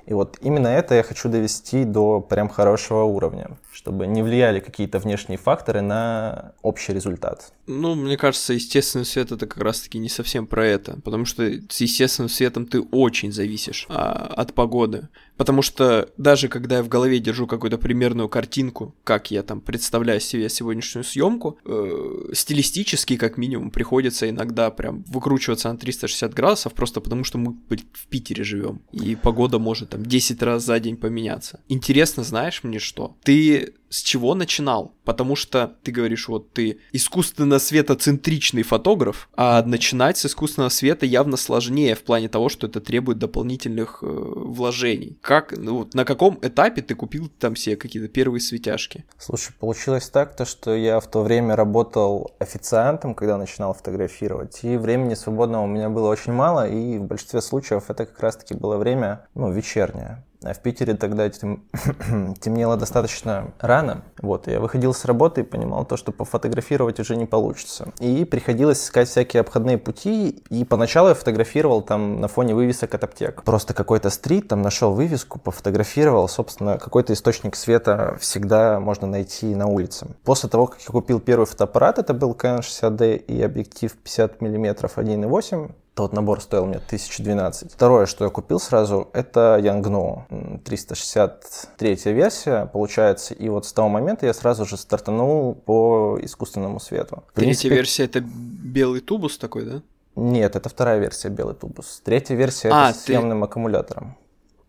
И 0.06 0.12
вот 0.12 0.38
именно 0.42 0.68
это 0.68 0.94
я 0.94 1.02
хочу 1.02 1.30
довести 1.30 1.84
до 1.84 2.20
прям 2.20 2.50
хорошего 2.50 3.04
уровня, 3.04 3.56
чтобы 3.72 4.06
не 4.06 4.22
влияли 4.22 4.60
какие-то 4.60 4.98
внешние 4.98 5.38
факторы 5.38 5.80
на 5.80 6.52
общий 6.60 6.92
результат. 6.92 7.52
Ну, 7.66 7.94
мне 7.94 8.18
кажется, 8.18 8.52
естественный 8.52 9.06
свет 9.06 9.32
это 9.32 9.46
как 9.46 9.62
раз-таки 9.62 9.98
не 9.98 10.10
совсем 10.10 10.46
про 10.46 10.66
это, 10.66 11.00
потому 11.00 11.24
что 11.24 11.42
с 11.70 11.80
естественным 11.80 12.28
светом 12.28 12.66
ты 12.66 12.82
очень 12.82 13.32
зависишь 13.32 13.86
а, 13.88 14.30
от 14.36 14.52
погоды. 14.52 15.08
Потому 15.36 15.62
что 15.62 16.10
даже 16.16 16.48
когда 16.48 16.76
я 16.76 16.82
в 16.82 16.88
голове 16.88 17.18
держу 17.18 17.46
какую-то 17.46 17.78
примерную 17.78 18.28
картинку, 18.28 18.94
как 19.04 19.30
я 19.30 19.42
там 19.42 19.60
представляю 19.60 20.20
себе 20.20 20.48
сегодняшнюю 20.48 21.04
съемку, 21.04 21.58
э, 21.64 22.30
стилистически, 22.32 23.16
как 23.16 23.36
минимум, 23.36 23.70
приходится 23.70 24.28
иногда 24.28 24.70
прям 24.70 25.04
выкручиваться 25.08 25.72
на 25.72 25.78
360 25.78 26.32
градусов, 26.34 26.74
просто 26.74 27.00
потому 27.00 27.24
что 27.24 27.38
мы 27.38 27.56
в 27.92 28.06
Питере 28.08 28.44
живем, 28.44 28.82
и 28.92 29.16
погода 29.16 29.58
может 29.58 29.90
там 29.90 30.04
10 30.04 30.42
раз 30.42 30.64
за 30.64 30.78
день 30.78 30.96
поменяться. 30.96 31.60
Интересно, 31.68 32.22
знаешь 32.22 32.62
мне 32.62 32.78
что? 32.78 33.16
Ты 33.24 33.74
с 33.94 34.02
чего 34.02 34.34
начинал? 34.34 34.92
Потому 35.04 35.36
что 35.36 35.76
ты 35.84 35.92
говоришь, 35.92 36.26
вот 36.26 36.52
ты 36.52 36.80
искусственно 36.92 37.60
светоцентричный 37.60 38.64
фотограф, 38.64 39.28
а 39.36 39.62
начинать 39.62 40.18
с 40.18 40.26
искусственного 40.26 40.70
света 40.70 41.06
явно 41.06 41.36
сложнее 41.36 41.94
в 41.94 42.02
плане 42.02 42.28
того, 42.28 42.48
что 42.48 42.66
это 42.66 42.80
требует 42.80 43.18
дополнительных 43.18 43.98
э, 44.02 44.06
вложений. 44.06 45.18
Как, 45.20 45.56
ну, 45.56 45.88
на 45.92 46.04
каком 46.04 46.40
этапе 46.42 46.82
ты 46.82 46.96
купил 46.96 47.28
там 47.28 47.54
все 47.54 47.76
какие-то 47.76 48.08
первые 48.08 48.40
светяшки? 48.40 49.04
Слушай, 49.16 49.54
получилось 49.60 50.08
так, 50.10 50.34
то, 50.34 50.44
что 50.44 50.74
я 50.74 50.98
в 50.98 51.08
то 51.08 51.22
время 51.22 51.54
работал 51.54 52.32
официантом, 52.40 53.14
когда 53.14 53.38
начинал 53.38 53.74
фотографировать, 53.74 54.58
и 54.64 54.76
времени 54.76 55.14
свободного 55.14 55.62
у 55.62 55.68
меня 55.68 55.88
было 55.88 56.08
очень 56.08 56.32
мало, 56.32 56.68
и 56.68 56.98
в 56.98 57.04
большинстве 57.04 57.40
случаев 57.40 57.84
это 57.90 58.06
как 58.06 58.18
раз-таки 58.18 58.54
было 58.54 58.76
время, 58.76 59.28
ну, 59.34 59.52
вечернее. 59.52 60.24
А 60.44 60.54
в 60.54 60.60
Питере 60.60 60.94
тогда 60.94 61.28
тем... 61.28 61.64
темнело 62.40 62.76
достаточно 62.76 63.52
рано. 63.60 64.02
Вот, 64.20 64.46
я 64.46 64.60
выходил 64.60 64.94
с 64.94 65.04
работы 65.04 65.40
и 65.42 65.44
понимал 65.44 65.84
то, 65.84 65.96
что 65.96 66.12
пофотографировать 66.12 67.00
уже 67.00 67.16
не 67.16 67.26
получится. 67.26 67.92
И 68.00 68.24
приходилось 68.24 68.82
искать 68.82 69.08
всякие 69.08 69.40
обходные 69.40 69.78
пути. 69.78 70.42
И 70.50 70.64
поначалу 70.64 71.08
я 71.08 71.14
фотографировал 71.14 71.82
там 71.82 72.20
на 72.20 72.28
фоне 72.28 72.54
вывесок 72.54 72.94
от 72.94 73.04
аптек. 73.04 73.42
Просто 73.42 73.74
какой-то 73.74 74.10
стрит, 74.10 74.48
там 74.48 74.62
нашел 74.62 74.92
вывеску, 74.92 75.38
пофотографировал. 75.38 76.28
Собственно, 76.28 76.78
какой-то 76.78 77.12
источник 77.12 77.56
света 77.56 78.16
всегда 78.20 78.80
можно 78.80 79.06
найти 79.06 79.54
на 79.54 79.66
улице. 79.66 80.06
После 80.24 80.48
того, 80.48 80.66
как 80.66 80.80
я 80.80 80.86
купил 80.86 81.20
первый 81.20 81.46
фотоаппарат, 81.46 81.98
это 81.98 82.14
был 82.14 82.32
Canon 82.32 82.60
60D 82.60 83.16
и 83.16 83.42
объектив 83.42 83.92
50 83.92 84.40
мм 84.40 84.90
1.8, 84.96 85.70
тот 85.94 86.12
набор 86.12 86.40
стоил 86.40 86.66
мне 86.66 86.78
1012. 86.78 87.72
Второе, 87.72 88.06
что 88.06 88.24
я 88.24 88.30
купил 88.30 88.58
сразу, 88.58 89.08
это 89.12 89.58
Yangno 89.62 90.22
363 90.64 92.12
версия, 92.12 92.66
получается. 92.66 93.34
И 93.34 93.48
вот 93.48 93.64
с 93.64 93.72
того 93.72 93.88
момента 93.88 94.26
я 94.26 94.34
сразу 94.34 94.66
же 94.66 94.76
стартанул 94.76 95.54
по 95.54 96.18
искусственному 96.20 96.80
свету. 96.80 97.22
В 97.28 97.32
принципе, 97.34 97.68
Третья 97.68 97.76
версия 97.76 98.04
это 98.04 98.20
белый 98.20 99.00
тубус 99.00 99.38
такой, 99.38 99.64
да? 99.64 99.82
Нет, 100.16 100.56
это 100.56 100.68
вторая 100.68 100.98
версия 100.98 101.28
белый 101.28 101.54
тубус. 101.54 102.00
Третья 102.04 102.34
версия 102.34 102.70
а, 102.70 102.90
это 102.90 102.98
с 102.98 103.02
съемным 103.02 103.40
ты... 103.40 103.44
аккумулятором. 103.44 104.16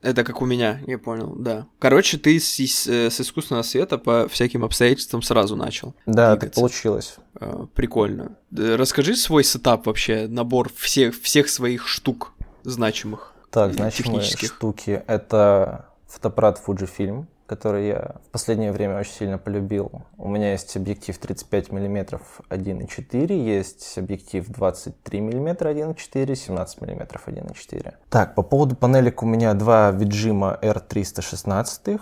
Это 0.05 0.24
как 0.24 0.39
у 0.43 0.45
меня, 0.45 0.81
я 0.85 1.00
понял, 1.00 1.33
да. 1.35 1.65
Короче, 1.79 2.19
ты 2.19 2.39
с, 2.39 2.59
с, 2.59 2.88
с 2.88 3.21
искусственного 3.21 3.63
света 3.63 3.97
по 3.97 4.27
всяким 4.27 4.63
обстоятельствам 4.63 5.24
сразу 5.24 5.55
начал. 5.55 5.95
Да, 6.05 6.35
двигаться. 6.35 6.45
так 6.45 6.53
получилось. 6.53 7.15
А, 7.33 7.65
прикольно. 7.74 8.38
Расскажи 8.51 9.15
свой 9.15 9.43
сетап 9.43 9.88
вообще, 9.88 10.27
набор 10.27 10.71
всех, 10.75 11.19
всех 11.19 11.50
своих 11.50 11.88
штук 11.88 12.33
значимых. 12.62 13.33
Так, 13.50 13.74
значимые 13.74 14.21
штуки. 14.21 15.01
Это 15.07 15.89
фотоаппарат 16.07 16.62
Fujifilm, 16.63 17.25
который 17.45 17.87
я 17.87 18.15
в 18.27 18.31
последнее 18.31 18.71
время 18.71 18.99
очень 18.99 19.11
сильно 19.11 19.37
полюбил. 19.37 19.91
У 20.17 20.29
меня 20.29 20.51
есть 20.51 20.75
объектив 20.75 21.17
35 21.17 21.71
мм 21.71 22.19
1.4, 22.49 23.33
есть 23.33 23.97
объектив 23.97 24.47
23 24.47 25.21
мм 25.21 25.69
1.4, 25.69 26.35
17 26.35 26.81
мм 26.81 27.21
1.4. 27.25 27.93
Так, 28.09 28.35
по 28.35 28.41
поводу 28.41 28.75
панелек 28.75 29.23
у 29.23 29.25
меня 29.25 29.53
два 29.53 29.91
Виджима 29.91 30.57
R316, 30.61 31.99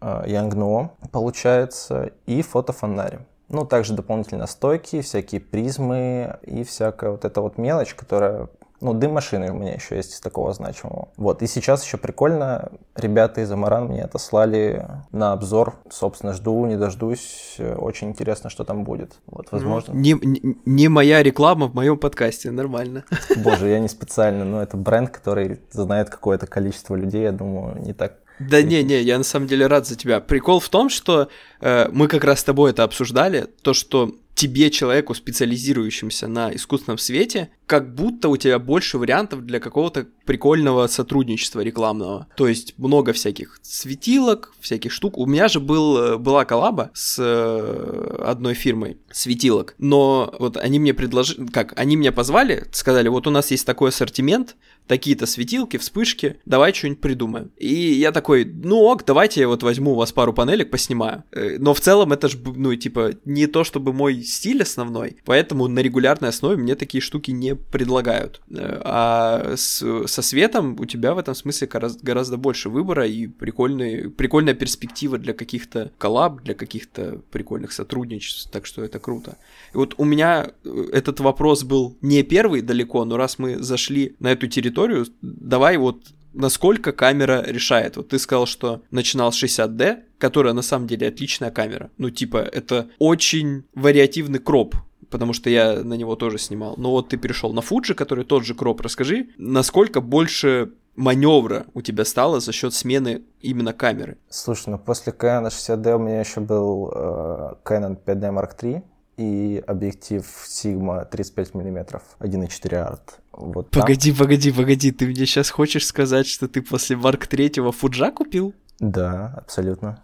Yangno 0.00 0.90
получается, 1.10 2.12
и 2.26 2.42
фотофонарь. 2.42 3.18
Ну, 3.48 3.66
также 3.66 3.94
дополнительно 3.94 4.46
стойки, 4.46 5.02
всякие 5.02 5.40
призмы 5.40 6.38
и 6.42 6.64
всякая 6.64 7.10
вот 7.10 7.24
эта 7.24 7.40
вот 7.40 7.58
мелочь, 7.58 7.94
которая 7.94 8.48
ну, 8.84 8.92
дым 8.92 9.12
машины 9.12 9.50
у 9.50 9.54
меня 9.54 9.72
еще 9.72 9.96
есть 9.96 10.12
из 10.12 10.20
такого 10.20 10.52
значимого. 10.52 11.08
Вот, 11.16 11.40
и 11.42 11.46
сейчас 11.46 11.82
еще 11.84 11.96
прикольно, 11.96 12.70
ребята 12.94 13.40
из 13.40 13.50
Амаран 13.50 13.86
мне 13.86 14.04
отослали 14.04 14.86
на 15.10 15.32
обзор. 15.32 15.76
Собственно, 15.90 16.34
жду, 16.34 16.66
не 16.66 16.76
дождусь. 16.76 17.56
Очень 17.58 18.10
интересно, 18.10 18.50
что 18.50 18.62
там 18.64 18.84
будет. 18.84 19.14
Вот, 19.26 19.46
возможно. 19.52 19.92
Не, 19.92 20.12
не, 20.12 20.56
не 20.66 20.88
моя 20.88 21.22
реклама 21.22 21.66
в 21.66 21.74
моем 21.74 21.96
подкасте, 21.96 22.50
нормально. 22.50 23.04
Боже, 23.38 23.68
я 23.68 23.78
не 23.78 23.88
специально, 23.94 24.44
но 24.44 24.62
это 24.62 24.76
бренд, 24.76 25.08
который 25.08 25.60
знает 25.70 26.10
какое-то 26.10 26.46
количество 26.46 26.94
людей, 26.94 27.22
я 27.22 27.32
думаю, 27.32 27.80
не 27.80 27.94
так 27.94 28.18
да 28.40 28.62
не-не, 28.62 29.00
я 29.00 29.16
на 29.16 29.22
самом 29.22 29.46
деле 29.46 29.68
рад 29.68 29.86
за 29.86 29.96
тебя. 29.96 30.18
Прикол 30.18 30.58
в 30.58 30.68
том, 30.68 30.88
что 30.88 31.28
э, 31.60 31.88
мы 31.92 32.08
как 32.08 32.24
раз 32.24 32.40
с 32.40 32.44
тобой 32.44 32.72
это 32.72 32.82
обсуждали, 32.82 33.46
то, 33.62 33.74
что 33.74 34.10
тебе, 34.34 34.70
человеку, 34.70 35.14
специализирующемуся 35.14 36.26
на 36.26 36.54
искусственном 36.54 36.98
свете, 36.98 37.50
как 37.66 37.94
будто 37.94 38.28
у 38.28 38.36
тебя 38.36 38.58
больше 38.58 38.98
вариантов 38.98 39.46
для 39.46 39.60
какого-то 39.60 40.06
прикольного 40.26 40.86
сотрудничества 40.86 41.60
рекламного. 41.60 42.26
То 42.36 42.48
есть 42.48 42.78
много 42.78 43.12
всяких 43.12 43.58
светилок, 43.62 44.52
всяких 44.60 44.92
штук. 44.92 45.18
У 45.18 45.26
меня 45.26 45.48
же 45.48 45.60
был, 45.60 45.98
э, 45.98 46.18
была 46.18 46.44
коллаба 46.44 46.90
с 46.94 47.16
э, 47.18 48.16
одной 48.24 48.54
фирмой 48.54 48.98
светилок, 49.10 49.74
но 49.78 50.34
вот 50.38 50.56
они 50.56 50.78
мне 50.78 50.94
предложили, 50.94 51.46
как, 51.46 51.78
они 51.78 51.96
меня 51.96 52.12
позвали, 52.12 52.66
сказали, 52.72 53.08
вот 53.08 53.26
у 53.26 53.30
нас 53.30 53.50
есть 53.50 53.66
такой 53.66 53.90
ассортимент, 53.90 54.56
такие-то 54.86 55.26
светилки, 55.26 55.76
вспышки, 55.76 56.36
давай 56.44 56.74
что-нибудь 56.74 57.00
придумаем. 57.00 57.52
И 57.56 57.74
я 57.74 58.12
такой, 58.12 58.44
ну 58.44 58.76
ок, 58.82 59.04
давайте 59.04 59.40
я 59.40 59.48
вот 59.48 59.62
возьму 59.62 59.92
у 59.92 59.96
вас 59.96 60.12
пару 60.12 60.32
панелек, 60.32 60.70
поснимаю. 60.70 61.24
Э, 61.32 61.56
но 61.58 61.74
в 61.74 61.80
целом 61.80 62.12
это 62.12 62.28
же, 62.28 62.38
ну, 62.44 62.74
типа, 62.74 63.12
не 63.24 63.46
то 63.46 63.64
чтобы 63.64 63.92
мой 63.92 64.22
стиль 64.24 64.62
основной, 64.62 65.18
поэтому 65.24 65.68
на 65.68 65.80
регулярной 65.80 66.30
основе 66.30 66.56
мне 66.56 66.74
такие 66.74 67.00
штуки 67.00 67.30
не 67.30 67.54
предлагают. 67.54 68.40
Э, 68.50 68.80
а 68.84 69.54
с, 69.56 70.06
со 70.06 70.22
светом 70.22 70.76
у 70.78 70.84
тебя 70.84 71.14
в 71.14 71.18
этом 71.18 71.34
смысле 71.34 71.68
гораздо, 71.68 72.04
гораздо 72.04 72.36
больше 72.36 72.68
выбора 72.68 73.06
и 73.06 73.26
прикольный, 73.26 74.10
прикольная 74.10 74.54
перспектива 74.54 75.18
для 75.18 75.32
каких-то 75.32 75.92
коллаб, 75.98 76.42
для 76.42 76.54
каких-то 76.54 77.20
прикольных 77.30 77.72
сотрудничеств, 77.72 78.50
так 78.50 78.66
что 78.66 78.82
это 78.82 78.98
круто. 78.98 79.36
И 79.72 79.76
вот 79.76 79.94
у 79.98 80.04
меня 80.04 80.50
э, 80.64 80.86
этот 80.92 81.20
вопрос 81.20 81.64
был 81.64 81.96
не 82.00 82.22
первый 82.22 82.62
далеко, 82.62 83.04
но 83.04 83.16
раз 83.16 83.38
мы 83.38 83.62
зашли 83.62 84.16
на 84.18 84.32
эту 84.32 84.46
территорию, 84.46 85.06
давай 85.22 85.76
вот 85.76 86.02
насколько 86.34 86.92
камера 86.92 87.42
решает. 87.46 87.96
Вот 87.96 88.08
ты 88.08 88.18
сказал, 88.18 88.46
что 88.46 88.82
начинал 88.90 89.32
с 89.32 89.42
60D, 89.42 90.02
которая 90.18 90.52
на 90.52 90.62
самом 90.62 90.86
деле 90.86 91.08
отличная 91.08 91.50
камера. 91.50 91.90
Ну, 91.98 92.10
типа, 92.10 92.38
это 92.38 92.88
очень 92.98 93.64
вариативный 93.74 94.38
кроп 94.38 94.76
потому 95.10 95.32
что 95.32 95.48
я 95.48 95.84
на 95.84 95.94
него 95.94 96.16
тоже 96.16 96.38
снимал. 96.38 96.74
Но 96.76 96.90
вот 96.90 97.10
ты 97.10 97.16
перешел 97.16 97.52
на 97.52 97.60
Fuji, 97.60 97.94
который 97.94 98.24
тот 98.24 98.44
же 98.44 98.54
кроп. 98.54 98.80
Расскажи, 98.80 99.28
насколько 99.38 100.00
больше 100.00 100.72
маневра 100.96 101.66
у 101.72 101.82
тебя 101.82 102.04
стало 102.04 102.40
за 102.40 102.50
счет 102.50 102.74
смены 102.74 103.22
именно 103.40 103.72
камеры? 103.72 104.18
Слушай, 104.28 104.70
ну 104.70 104.78
после 104.78 105.12
Canon 105.12 105.50
60D 105.50 105.94
у 105.94 105.98
меня 105.98 106.18
еще 106.20 106.40
был 106.40 106.90
э, 106.92 107.54
Canon 107.64 107.96
5D 108.04 108.34
Mark 108.34 108.58
III 108.60 108.82
и 109.16 109.62
объектив 109.66 110.24
Sigma 110.46 111.04
35 111.08 111.54
мм 111.54 112.00
1.4 112.20 112.76
арт. 112.76 113.20
Вот 113.32 113.70
погоди, 113.70 114.10
там... 114.10 114.18
погоди, 114.18 114.52
погоди, 114.52 114.92
ты 114.92 115.06
мне 115.06 115.26
сейчас 115.26 115.50
хочешь 115.50 115.86
сказать, 115.86 116.26
что 116.26 116.48
ты 116.48 116.62
после 116.62 116.96
Mark 116.96 117.26
3 117.26 117.70
Фуджа 117.72 118.10
купил? 118.10 118.54
Да, 118.80 119.34
абсолютно. 119.36 120.02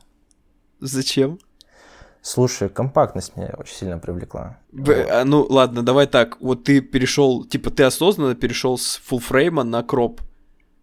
Зачем? 0.80 1.38
Слушай, 2.22 2.68
компактность 2.68 3.36
меня 3.36 3.54
очень 3.56 3.74
сильно 3.74 3.98
привлекла. 3.98 4.58
Б, 4.72 5.06
а, 5.10 5.24
ну 5.24 5.46
ладно, 5.48 5.82
давай 5.82 6.06
так. 6.06 6.38
Вот 6.40 6.64
ты 6.64 6.80
перешел, 6.80 7.44
типа 7.44 7.70
ты 7.70 7.82
осознанно 7.84 8.34
перешел 8.34 8.76
с 8.76 9.00
full 9.00 9.20
фрейма 9.20 9.64
на 9.64 9.82
кроп. 9.82 10.20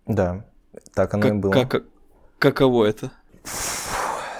Да, 0.07 0.46
так 0.93 1.13
оно 1.13 1.24
как, 1.24 1.31
и 1.31 1.36
было. 1.36 1.51
Как, 1.51 1.84
каково 2.39 2.86
это? 2.86 3.12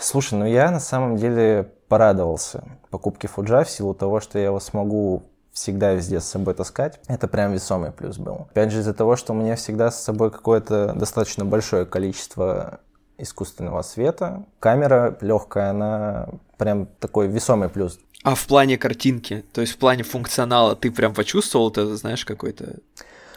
Слушай, 0.02 0.40
ну 0.40 0.46
я 0.46 0.72
на 0.72 0.80
самом 0.80 1.18
деле 1.18 1.72
порадовался 1.88 2.64
покупке 2.90 3.28
Фуджа 3.28 3.64
в 3.64 3.70
силу 3.70 3.94
того, 3.94 4.20
что 4.20 4.40
я 4.40 4.46
его 4.46 4.60
смогу 4.60 5.24
всегда 5.52 5.94
везде 5.94 6.20
с 6.20 6.26
собой 6.26 6.54
таскать. 6.54 7.00
Это 7.08 7.28
прям 7.28 7.52
весомый 7.54 7.92
плюс 7.92 8.18
был. 8.18 8.48
Опять 8.52 8.72
же 8.72 8.80
из-за 8.80 8.94
того, 8.94 9.16
что 9.16 9.34
у 9.34 9.36
меня 9.36 9.56
всегда 9.56 9.90
с 9.90 10.04
собой 10.04 10.30
какое-то 10.30 10.94
достаточно 10.96 11.46
большое 11.46 11.86
количество 11.86 12.80
искусственного 13.18 13.82
света. 13.82 14.46
Камера 14.60 15.18
легкая, 15.22 15.72
она 15.72 16.30
прям 16.58 16.88
такой 17.00 17.28
весомый 17.28 17.70
плюс. 17.70 18.00
А 18.24 18.36
в 18.36 18.46
плане 18.46 18.78
картинки, 18.78 19.44
то 19.54 19.62
есть 19.62 19.74
в 19.74 19.78
плане 19.78 20.04
функционала, 20.04 20.76
ты 20.76 20.92
прям 20.92 21.14
почувствовал 21.14 21.70
это, 21.70 21.96
знаешь, 21.96 22.26
какой-то 22.26 22.76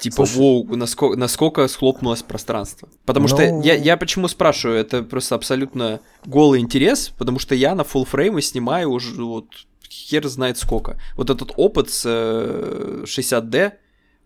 Типа, 0.01 0.25
Слушай, 0.25 0.39
воу, 0.39 0.77
насколько, 0.77 1.19
насколько 1.19 1.69
схлопнулось 1.69 2.23
пространство. 2.23 2.89
Потому 3.05 3.29
ну... 3.29 3.35
что 3.35 3.43
я, 3.43 3.75
я 3.75 3.97
почему 3.99 4.29
спрашиваю, 4.29 4.81
это 4.81 5.03
просто 5.03 5.35
абсолютно 5.35 6.01
голый 6.25 6.61
интерес, 6.61 7.13
потому 7.19 7.39
что 7.39 7.55
я 7.55 7.75
на 7.75 7.83
full 7.83 8.07
фреймы 8.07 8.41
снимаю 8.41 8.91
уже 8.91 9.23
вот 9.23 9.47
хер 9.91 10.27
знает 10.27 10.57
сколько. 10.57 10.99
Вот 11.17 11.29
этот 11.29 11.53
опыт 11.57 11.91
с 11.91 12.07
60D 12.07 13.57
э, 13.57 13.73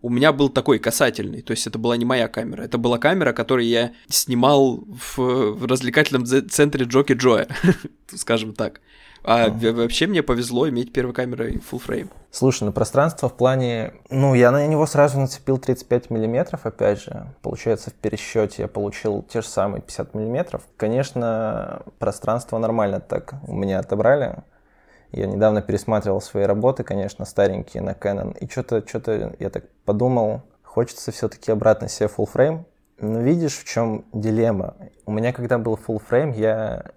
у 0.01 0.09
меня 0.09 0.31
был 0.31 0.49
такой 0.49 0.79
касательный, 0.79 1.41
то 1.41 1.51
есть 1.51 1.67
это 1.67 1.79
была 1.79 1.97
не 1.97 2.05
моя 2.05 2.27
камера, 2.27 2.61
это 2.61 2.77
была 2.77 2.99
камера, 2.99 3.33
которую 3.33 3.67
я 3.67 3.91
снимал 4.07 4.85
в, 4.87 5.17
в 5.17 5.65
развлекательном 5.65 6.25
центре 6.25 6.85
Джоки 6.85 7.13
Джоя, 7.13 7.47
скажем 8.15 8.53
так. 8.53 8.81
А 9.27 9.49
mm. 9.49 9.71
вообще 9.71 10.05
мне 10.05 10.21
повезло 10.21 10.69
иметь 10.69 10.93
первой 10.93 11.13
камерой 11.13 11.55
full 11.55 11.81
frame. 11.83 12.09
Слушай, 12.29 12.65
ну 12.65 12.71
пространство 12.71 13.27
в 13.27 13.33
плане... 13.33 13.93
Ну, 14.11 14.35
я 14.35 14.51
на 14.51 14.67
него 14.67 14.85
сразу 14.85 15.19
нацепил 15.19 15.57
35 15.57 16.11
миллиметров, 16.11 16.65
опять 16.65 17.01
же. 17.01 17.25
Получается, 17.41 17.89
в 17.89 17.93
пересчете 17.93 18.63
я 18.63 18.67
получил 18.67 19.23
те 19.23 19.41
же 19.41 19.47
самые 19.47 19.81
50 19.81 20.13
миллиметров. 20.13 20.61
Конечно, 20.77 21.81
пространство 21.97 22.59
нормально 22.59 22.99
так 22.99 23.33
у 23.47 23.55
меня 23.55 23.79
отобрали. 23.79 24.43
Я 25.11 25.25
недавно 25.25 25.63
пересматривал 25.63 26.21
свои 26.21 26.43
работы, 26.43 26.83
конечно, 26.83 27.25
старенькие 27.25 27.81
на 27.81 27.91
Canon. 27.91 28.37
И 28.37 28.47
что-то, 28.47 28.87
что-то 28.87 29.33
я 29.39 29.49
так 29.49 29.63
подумал, 29.85 30.43
хочется 30.61 31.11
все-таки 31.11 31.51
обратно 31.51 31.89
себе 31.89 32.09
full 32.15 32.29
frame. 32.31 32.65
Но 32.99 33.21
видишь, 33.21 33.57
в 33.57 33.65
чем 33.65 34.05
дилемма? 34.13 34.75
У 35.07 35.11
меня, 35.11 35.33
когда 35.33 35.57
был 35.57 35.79
full 35.83 35.99
frame, 36.07 36.37
я 36.37 36.91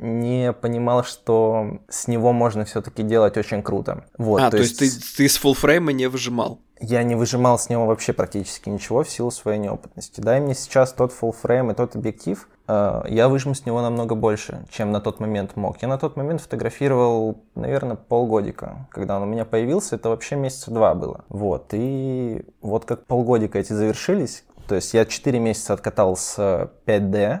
не 0.00 0.52
понимал, 0.52 1.04
что 1.04 1.80
с 1.88 2.08
него 2.08 2.32
можно 2.32 2.64
все-таки 2.64 3.02
делать 3.02 3.36
очень 3.36 3.62
круто. 3.62 4.04
Вот, 4.18 4.40
а, 4.40 4.50
то, 4.50 4.56
то 4.56 4.62
есть, 4.62 4.80
есть 4.80 5.16
ты, 5.16 5.24
ты 5.24 5.28
с 5.28 5.36
фулфрейма 5.36 5.92
не 5.92 6.08
выжимал? 6.08 6.60
Я 6.80 7.02
не 7.02 7.14
выжимал 7.14 7.58
с 7.58 7.68
него 7.68 7.84
вообще 7.84 8.14
практически 8.14 8.70
ничего 8.70 9.02
в 9.02 9.10
силу 9.10 9.30
своей 9.30 9.58
неопытности. 9.58 10.22
Дай 10.22 10.40
мне 10.40 10.54
сейчас 10.54 10.94
тот 10.94 11.12
фулфрейм 11.12 11.70
и 11.70 11.74
тот 11.74 11.94
объектив, 11.94 12.48
э, 12.68 13.02
я 13.08 13.28
выжму 13.28 13.54
с 13.54 13.66
него 13.66 13.82
намного 13.82 14.14
больше, 14.14 14.64
чем 14.70 14.90
на 14.90 15.02
тот 15.02 15.20
момент 15.20 15.56
мог. 15.56 15.82
Я 15.82 15.88
на 15.88 15.98
тот 15.98 16.16
момент 16.16 16.40
фотографировал, 16.40 17.44
наверное, 17.54 17.96
полгодика. 17.96 18.88
Когда 18.90 19.18
он 19.18 19.24
у 19.24 19.26
меня 19.26 19.44
появился, 19.44 19.96
это 19.96 20.08
вообще 20.08 20.36
месяца 20.36 20.70
два 20.70 20.94
было. 20.94 21.26
Вот, 21.28 21.68
и 21.72 22.46
вот 22.62 22.86
как 22.86 23.04
полгодика 23.04 23.58
эти 23.58 23.74
завершились, 23.74 24.44
то 24.66 24.74
есть 24.74 24.94
я 24.94 25.04
4 25.04 25.38
месяца 25.38 25.74
откатал 25.74 26.16
с 26.16 26.38
5D, 26.86 27.40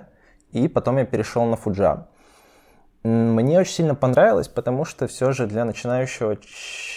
и 0.52 0.68
потом 0.68 0.98
я 0.98 1.06
перешел 1.06 1.44
на 1.44 1.54
Fuji. 1.54 2.04
Мне 3.02 3.58
очень 3.58 3.72
сильно 3.72 3.94
понравилось, 3.94 4.48
потому 4.48 4.84
что 4.84 5.06
все 5.06 5.32
же 5.32 5.46
для 5.46 5.64
начинающего 5.64 6.36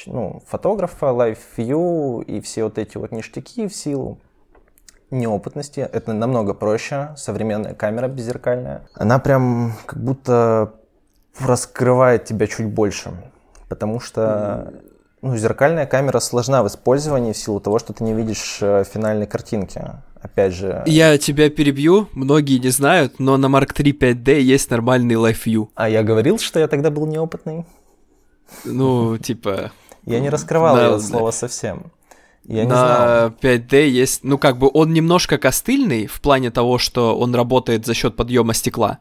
ну, 0.06 0.42
фотографа 0.48 1.08
Live 1.08 1.40
View 1.56 2.24
и 2.24 2.42
все 2.42 2.66
вот 2.66 2.78
эти 2.78 2.98
вот 2.98 3.12
ништяки 3.12 3.68
в 3.68 3.76
силу 3.76 4.20
неопытности, 5.12 5.80
это 5.80 6.12
намного 6.12 6.54
проще. 6.54 7.14
Современная 7.16 7.74
камера 7.74 8.08
беззеркальная. 8.08 8.82
Она 8.96 9.20
прям 9.20 9.74
как 9.86 10.00
будто 10.00 10.74
раскрывает 11.40 12.26
тебя 12.26 12.48
чуть 12.48 12.68
больше, 12.68 13.12
потому 13.70 14.00
что 14.00 14.74
ну, 15.22 15.38
зеркальная 15.38 15.86
камера 15.86 16.20
сложна 16.20 16.64
в 16.64 16.68
использовании 16.68 17.32
в 17.32 17.38
силу 17.38 17.62
того, 17.62 17.80
что 17.80 17.94
ты 17.94 18.04
не 18.04 18.14
видишь 18.14 18.60
э, 18.62 18.84
финальной 18.84 19.26
картинки 19.26 19.82
опять 20.24 20.54
же... 20.54 20.84
Я 20.86 21.18
тебя 21.18 21.50
перебью, 21.50 22.08
многие 22.14 22.58
не 22.58 22.70
знают, 22.70 23.20
но 23.20 23.38
на 23.38 23.46
Mark 23.48 23.76
III 23.76 23.98
5D 23.98 24.40
есть 24.40 24.72
нормальный 24.72 25.16
Live 25.16 25.44
View. 25.46 25.70
А 25.76 25.90
я 25.90 26.04
говорил, 26.04 26.40
что 26.40 26.60
я 26.60 26.68
тогда 26.68 26.90
был 26.90 27.06
неопытный? 27.06 27.66
Ну, 28.66 29.18
типа... 29.18 29.72
Я 30.06 30.20
не 30.20 30.30
раскрывал 30.30 30.76
это 30.78 31.00
слово 31.00 31.32
совсем. 31.32 31.92
Я 32.46 32.66
на 32.66 33.34
5D 33.42 33.88
есть, 33.88 34.24
ну 34.24 34.38
как 34.38 34.58
бы 34.58 34.70
он 34.74 34.92
немножко 34.92 35.38
костыльный 35.38 36.08
в 36.08 36.20
плане 36.20 36.52
того, 36.52 36.78
что 36.78 37.18
он 37.18 37.34
работает 37.34 37.86
за 37.86 37.94
счет 37.94 38.18
подъема 38.18 38.54
стекла. 38.54 39.00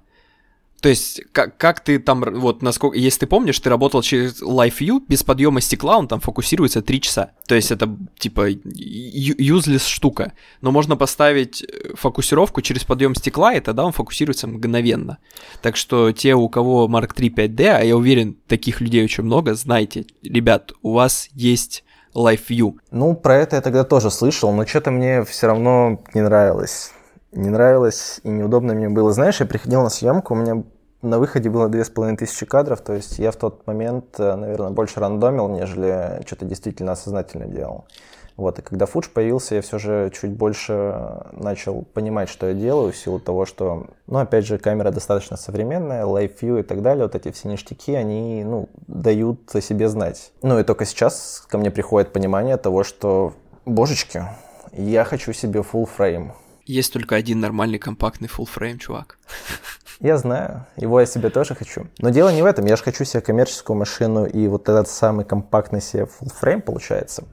То 0.82 0.88
есть, 0.88 1.22
как, 1.30 1.56
как 1.58 1.78
ты 1.78 2.00
там, 2.00 2.24
вот, 2.40 2.60
насколько, 2.60 2.98
если 2.98 3.20
ты 3.20 3.26
помнишь, 3.28 3.58
ты 3.60 3.70
работал 3.70 4.02
через 4.02 4.42
Live 4.42 4.78
View, 4.80 5.00
без 5.06 5.22
подъема 5.22 5.60
стекла 5.60 5.96
он 5.96 6.08
там 6.08 6.18
фокусируется 6.18 6.82
3 6.82 7.00
часа. 7.00 7.30
То 7.46 7.54
есть, 7.54 7.70
это, 7.70 7.88
типа, 8.18 8.50
useless 8.50 9.86
штука. 9.86 10.32
Но 10.60 10.72
можно 10.72 10.96
поставить 10.96 11.62
э, 11.62 11.94
фокусировку 11.94 12.62
через 12.62 12.82
подъем 12.82 13.14
стекла, 13.14 13.54
и 13.54 13.60
тогда 13.60 13.84
он 13.84 13.92
фокусируется 13.92 14.48
мгновенно. 14.48 15.18
Так 15.60 15.76
что 15.76 16.10
те, 16.10 16.34
у 16.34 16.48
кого 16.48 16.88
Mark 16.88 17.14
III 17.14 17.32
5D, 17.32 17.66
а 17.68 17.84
я 17.84 17.96
уверен, 17.96 18.36
таких 18.48 18.80
людей 18.80 19.04
очень 19.04 19.22
много, 19.22 19.54
знайте, 19.54 20.06
ребят, 20.24 20.72
у 20.82 20.94
вас 20.94 21.28
есть 21.32 21.84
Live 22.12 22.48
View. 22.48 22.74
Ну, 22.90 23.14
про 23.14 23.36
это 23.36 23.54
я 23.54 23.62
тогда 23.62 23.84
тоже 23.84 24.10
слышал, 24.10 24.52
но 24.52 24.66
что-то 24.66 24.90
мне 24.90 25.22
все 25.22 25.46
равно 25.46 26.02
не 26.12 26.22
нравилось 26.22 26.90
не 27.32 27.50
нравилось 27.50 28.20
и 28.22 28.28
неудобно 28.28 28.74
мне 28.74 28.88
было. 28.88 29.12
Знаешь, 29.12 29.40
я 29.40 29.46
приходил 29.46 29.82
на 29.82 29.88
съемку, 29.88 30.34
у 30.34 30.36
меня 30.36 30.62
на 31.02 31.18
выходе 31.18 31.50
было 31.50 31.68
две 31.68 31.84
с 31.84 31.90
половиной 31.90 32.16
тысячи 32.16 32.46
кадров, 32.46 32.80
то 32.80 32.92
есть 32.94 33.18
я 33.18 33.32
в 33.32 33.36
тот 33.36 33.66
момент, 33.66 34.14
э, 34.18 34.36
наверное, 34.36 34.70
больше 34.70 35.00
рандомил, 35.00 35.48
нежели 35.48 36.22
что-то 36.26 36.44
действительно 36.44 36.92
осознательно 36.92 37.46
делал. 37.46 37.86
Вот, 38.36 38.58
и 38.58 38.62
когда 38.62 38.86
Фудж 38.86 39.08
появился, 39.12 39.56
я 39.56 39.62
все 39.62 39.78
же 39.78 40.10
чуть 40.14 40.30
больше 40.30 41.22
начал 41.32 41.82
понимать, 41.82 42.28
что 42.28 42.48
я 42.48 42.54
делаю, 42.54 42.92
в 42.92 42.96
силу 42.96 43.20
того, 43.20 43.44
что, 43.44 43.88
ну, 44.06 44.20
опять 44.20 44.46
же, 44.46 44.58
камера 44.58 44.90
достаточно 44.90 45.36
современная, 45.36 46.04
Live 46.04 46.38
View 46.40 46.60
и 46.60 46.62
так 46.62 46.80
далее, 46.82 47.04
вот 47.04 47.14
эти 47.14 47.30
все 47.30 47.48
ништяки, 47.48 47.94
они, 47.94 48.42
ну, 48.44 48.68
дают 48.86 49.54
о 49.54 49.60
себе 49.60 49.88
знать. 49.88 50.32
Ну, 50.40 50.58
и 50.58 50.64
только 50.64 50.86
сейчас 50.86 51.44
ко 51.48 51.58
мне 51.58 51.70
приходит 51.70 52.12
понимание 52.12 52.56
того, 52.56 52.84
что, 52.84 53.34
божечки, 53.66 54.24
я 54.72 55.04
хочу 55.04 55.32
себе 55.34 55.60
full 55.60 55.88
frame. 55.98 56.30
Есть 56.64 56.92
только 56.92 57.16
один 57.16 57.40
нормальный 57.40 57.78
компактный 57.78 58.28
full 58.28 58.48
frame, 58.52 58.78
чувак. 58.78 59.18
Я 60.00 60.16
знаю, 60.16 60.66
его 60.76 61.00
я 61.00 61.06
себе 61.06 61.30
тоже 61.30 61.54
хочу. 61.54 61.86
Но 61.98 62.10
дело 62.10 62.30
не 62.30 62.42
в 62.42 62.44
этом, 62.44 62.66
я 62.66 62.76
же 62.76 62.82
хочу 62.82 63.04
себе 63.04 63.20
коммерческую 63.20 63.76
машину 63.76 64.26
и 64.26 64.48
вот 64.48 64.68
этот 64.68 64.88
самый 64.88 65.24
компактный 65.24 65.80
себе 65.80 66.04
full 66.04 66.32
frame 66.40 66.60
получается. 66.60 67.24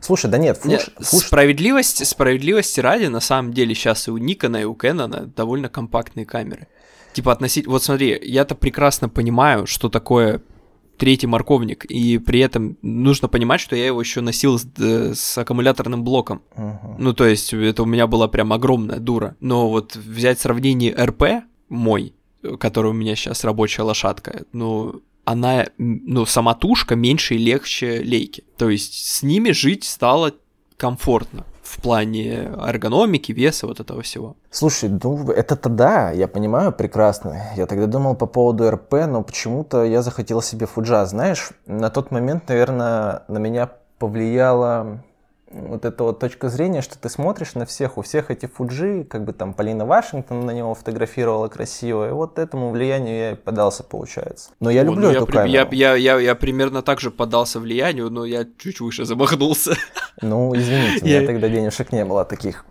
Слушай, 0.00 0.30
да 0.30 0.38
нет, 0.38 0.58
фуш, 0.58 0.70
нет 0.70 0.90
фуш... 0.98 1.26
Справедливости, 1.26 2.02
справедливости 2.04 2.80
ради, 2.80 3.06
на 3.06 3.20
самом 3.20 3.52
деле, 3.52 3.74
сейчас 3.74 4.08
и 4.08 4.10
у 4.10 4.16
Никона, 4.16 4.58
и 4.58 4.64
у 4.64 4.74
Кэнона 4.74 5.26
довольно 5.26 5.68
компактные 5.68 6.26
камеры. 6.26 6.66
Типа 7.12 7.32
относить... 7.32 7.66
Вот 7.66 7.82
смотри, 7.82 8.18
я-то 8.22 8.54
прекрасно 8.54 9.08
понимаю, 9.08 9.66
что 9.66 9.88
такое 9.88 10.42
третий 10.96 11.26
морковник, 11.26 11.84
и 11.84 12.18
при 12.18 12.40
этом 12.40 12.76
нужно 12.82 13.28
понимать, 13.28 13.60
что 13.60 13.76
я 13.76 13.86
его 13.86 14.00
еще 14.00 14.20
носил 14.20 14.58
с, 14.58 14.66
с 14.76 15.38
аккумуляторным 15.38 16.04
блоком. 16.04 16.42
Uh-huh. 16.56 16.96
Ну, 16.98 17.12
то 17.12 17.26
есть, 17.26 17.52
это 17.52 17.82
у 17.82 17.86
меня 17.86 18.06
была 18.06 18.28
прям 18.28 18.52
огромная 18.52 18.98
дура. 18.98 19.36
Но 19.40 19.68
вот 19.68 19.96
взять 19.96 20.40
сравнение 20.40 20.94
РП 20.94 21.44
мой, 21.68 22.14
который 22.58 22.90
у 22.90 22.94
меня 22.94 23.16
сейчас 23.16 23.44
рабочая 23.44 23.82
лошадка, 23.82 24.44
ну, 24.52 25.02
она, 25.24 25.66
ну, 25.78 26.24
самотушка 26.24 26.94
меньше 26.94 27.34
и 27.34 27.38
легче 27.38 28.00
лейки. 28.02 28.44
То 28.56 28.70
есть, 28.70 29.08
с 29.08 29.22
ними 29.22 29.50
жить 29.50 29.84
стало 29.84 30.34
комфортно 30.76 31.44
в 31.66 31.80
плане 31.80 32.52
эргономики, 32.66 33.32
веса, 33.32 33.66
вот 33.66 33.80
этого 33.80 34.02
всего. 34.02 34.36
Слушай, 34.50 34.90
ну 35.02 35.30
это-то 35.30 35.68
да, 35.68 36.10
я 36.12 36.28
понимаю 36.28 36.72
прекрасно. 36.72 37.52
Я 37.56 37.66
тогда 37.66 37.86
думал 37.86 38.14
по 38.14 38.26
поводу 38.26 38.70
РП, 38.70 38.92
но 39.08 39.22
почему-то 39.22 39.84
я 39.84 40.02
захотел 40.02 40.42
себе 40.42 40.66
фуджа. 40.66 41.04
Знаешь, 41.06 41.50
на 41.66 41.90
тот 41.90 42.10
момент, 42.10 42.48
наверное, 42.48 43.22
на 43.28 43.38
меня 43.38 43.70
повлияло 43.98 45.00
вот 45.50 45.84
эта 45.84 46.02
вот 46.04 46.18
точка 46.18 46.48
зрения, 46.48 46.82
что 46.82 46.98
ты 46.98 47.08
смотришь 47.08 47.54
на 47.54 47.66
всех, 47.66 47.98
у 47.98 48.02
всех 48.02 48.30
эти 48.30 48.46
фуджи, 48.46 49.04
как 49.04 49.24
бы 49.24 49.32
там 49.32 49.54
Полина 49.54 49.86
Вашингтон 49.86 50.44
на 50.44 50.50
него 50.50 50.74
фотографировала 50.74 51.48
красиво, 51.48 52.08
и 52.08 52.12
вот 52.12 52.38
этому 52.38 52.70
влиянию 52.70 53.16
я 53.16 53.30
и 53.32 53.34
подался, 53.34 53.84
получается. 53.84 54.50
Но 54.60 54.70
я 54.70 54.82
О, 54.82 54.84
люблю 54.84 55.08
ну, 55.08 55.10
эту 55.10 55.26
я, 55.26 55.32
камеру. 55.32 55.52
Я, 55.52 55.68
я, 55.70 55.94
я, 55.94 56.18
я 56.18 56.34
примерно 56.34 56.82
так 56.82 57.00
же 57.00 57.10
поддался 57.10 57.60
влиянию, 57.60 58.10
но 58.10 58.24
я 58.24 58.46
чуть 58.58 58.80
выше 58.80 59.04
замахнулся. 59.04 59.76
Ну, 60.22 60.56
извините, 60.56 61.02
у 61.02 61.06
меня 61.06 61.20
я... 61.20 61.26
тогда 61.26 61.48
денежек 61.48 61.92
не 61.92 62.04
было 62.04 62.24
таких. 62.24 62.64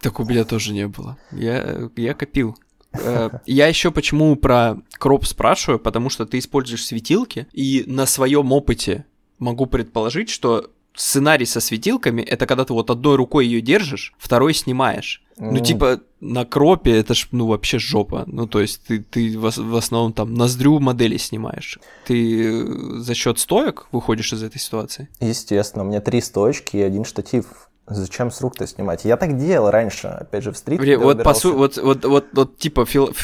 Так 0.00 0.20
у 0.20 0.24
меня 0.24 0.44
тоже 0.44 0.72
не 0.72 0.86
было. 0.86 1.16
Я, 1.32 1.88
я 1.96 2.14
копил. 2.14 2.56
Э, 2.92 3.30
я 3.46 3.66
еще 3.66 3.90
почему 3.90 4.36
про 4.36 4.76
кроп 4.92 5.26
спрашиваю, 5.26 5.78
потому 5.78 6.08
что 6.10 6.24
ты 6.26 6.38
используешь 6.38 6.86
светилки, 6.86 7.48
и 7.52 7.84
на 7.86 8.06
своем 8.06 8.52
опыте 8.52 9.06
могу 9.38 9.66
предположить, 9.66 10.30
что 10.30 10.70
сценарий 10.94 11.46
со 11.46 11.60
светилками 11.60 12.22
это 12.22 12.46
когда 12.46 12.64
ты 12.64 12.72
вот 12.72 12.90
одной 12.90 13.16
рукой 13.16 13.46
ее 13.46 13.60
держишь, 13.60 14.14
второй 14.18 14.54
снимаешь. 14.54 15.22
Ну, 15.38 15.60
типа, 15.60 16.00
на 16.20 16.44
кропе 16.44 16.98
это 16.98 17.14
ж, 17.14 17.28
ну, 17.32 17.46
вообще 17.46 17.78
жопа. 17.78 18.24
Ну, 18.26 18.46
то 18.46 18.60
есть 18.60 18.82
ты, 18.86 18.98
ты 19.00 19.38
в, 19.38 19.42
в 19.56 19.76
основном 19.76 20.12
там 20.12 20.34
ноздрю 20.34 20.80
модели 20.80 21.16
снимаешь. 21.16 21.78
Ты 22.06 22.62
э, 22.62 22.98
за 22.98 23.14
счет 23.14 23.38
стоек 23.38 23.86
выходишь 23.92 24.32
из 24.32 24.42
этой 24.42 24.58
ситуации? 24.58 25.08
Естественно, 25.20 25.84
у 25.84 25.88
меня 25.88 26.00
три 26.00 26.20
стоечки 26.20 26.76
и 26.76 26.82
один 26.82 27.04
штатив. 27.04 27.46
Зачем 27.86 28.30
с 28.30 28.40
рук-то 28.40 28.66
снимать? 28.66 29.04
Я 29.04 29.16
так 29.16 29.38
делал 29.38 29.70
раньше, 29.70 30.08
опять 30.08 30.44
же, 30.44 30.52
в 30.52 30.56
стрит. 30.58 30.80
Вот, 30.98 31.22
по 31.22 31.32
су- 31.34 31.56
вот, 31.56 31.78
вот, 31.78 32.04
вот, 32.04 32.26
вот, 32.32 32.58
типа, 32.58 32.84
фил- 32.84 33.14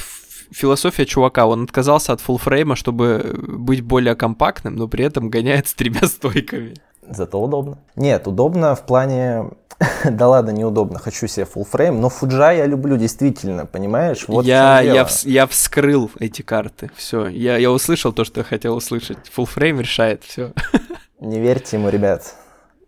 философия 0.50 1.04
чувака, 1.04 1.46
он 1.46 1.64
отказался 1.64 2.12
от 2.12 2.20
фулфрейма, 2.20 2.76
чтобы 2.76 3.34
быть 3.48 3.82
более 3.82 4.14
компактным, 4.14 4.76
но 4.76 4.88
при 4.88 5.04
этом 5.04 5.28
гоняет 5.28 5.66
с 5.68 5.74
тремя 5.74 6.02
стойками. 6.06 6.74
Зато 7.06 7.38
удобно. 7.42 7.78
Нет, 7.96 8.26
удобно 8.26 8.74
в 8.74 8.86
плане... 8.86 9.50
да 10.10 10.28
ладно, 10.28 10.50
неудобно, 10.50 10.98
хочу 10.98 11.26
себе 11.26 11.46
full 11.52 11.66
frame, 11.70 11.98
но 11.98 12.08
фуджа 12.08 12.52
я 12.52 12.66
люблю 12.66 12.96
действительно, 12.96 13.66
понимаешь? 13.66 14.24
Вот 14.28 14.44
я, 14.44 14.80
я, 14.80 15.02
вс- 15.02 15.28
я 15.28 15.46
вскрыл 15.46 16.10
эти 16.18 16.42
карты, 16.42 16.90
все. 16.96 17.26
Я, 17.28 17.56
я 17.56 17.70
услышал 17.70 18.12
то, 18.12 18.24
что 18.24 18.40
я 18.40 18.44
хотел 18.44 18.76
услышать. 18.76 19.18
Full 19.36 19.48
frame 19.54 19.80
решает 19.80 20.22
все. 20.24 20.52
Не 21.20 21.40
верьте 21.40 21.76
ему, 21.76 21.88
ребят. 21.88 22.34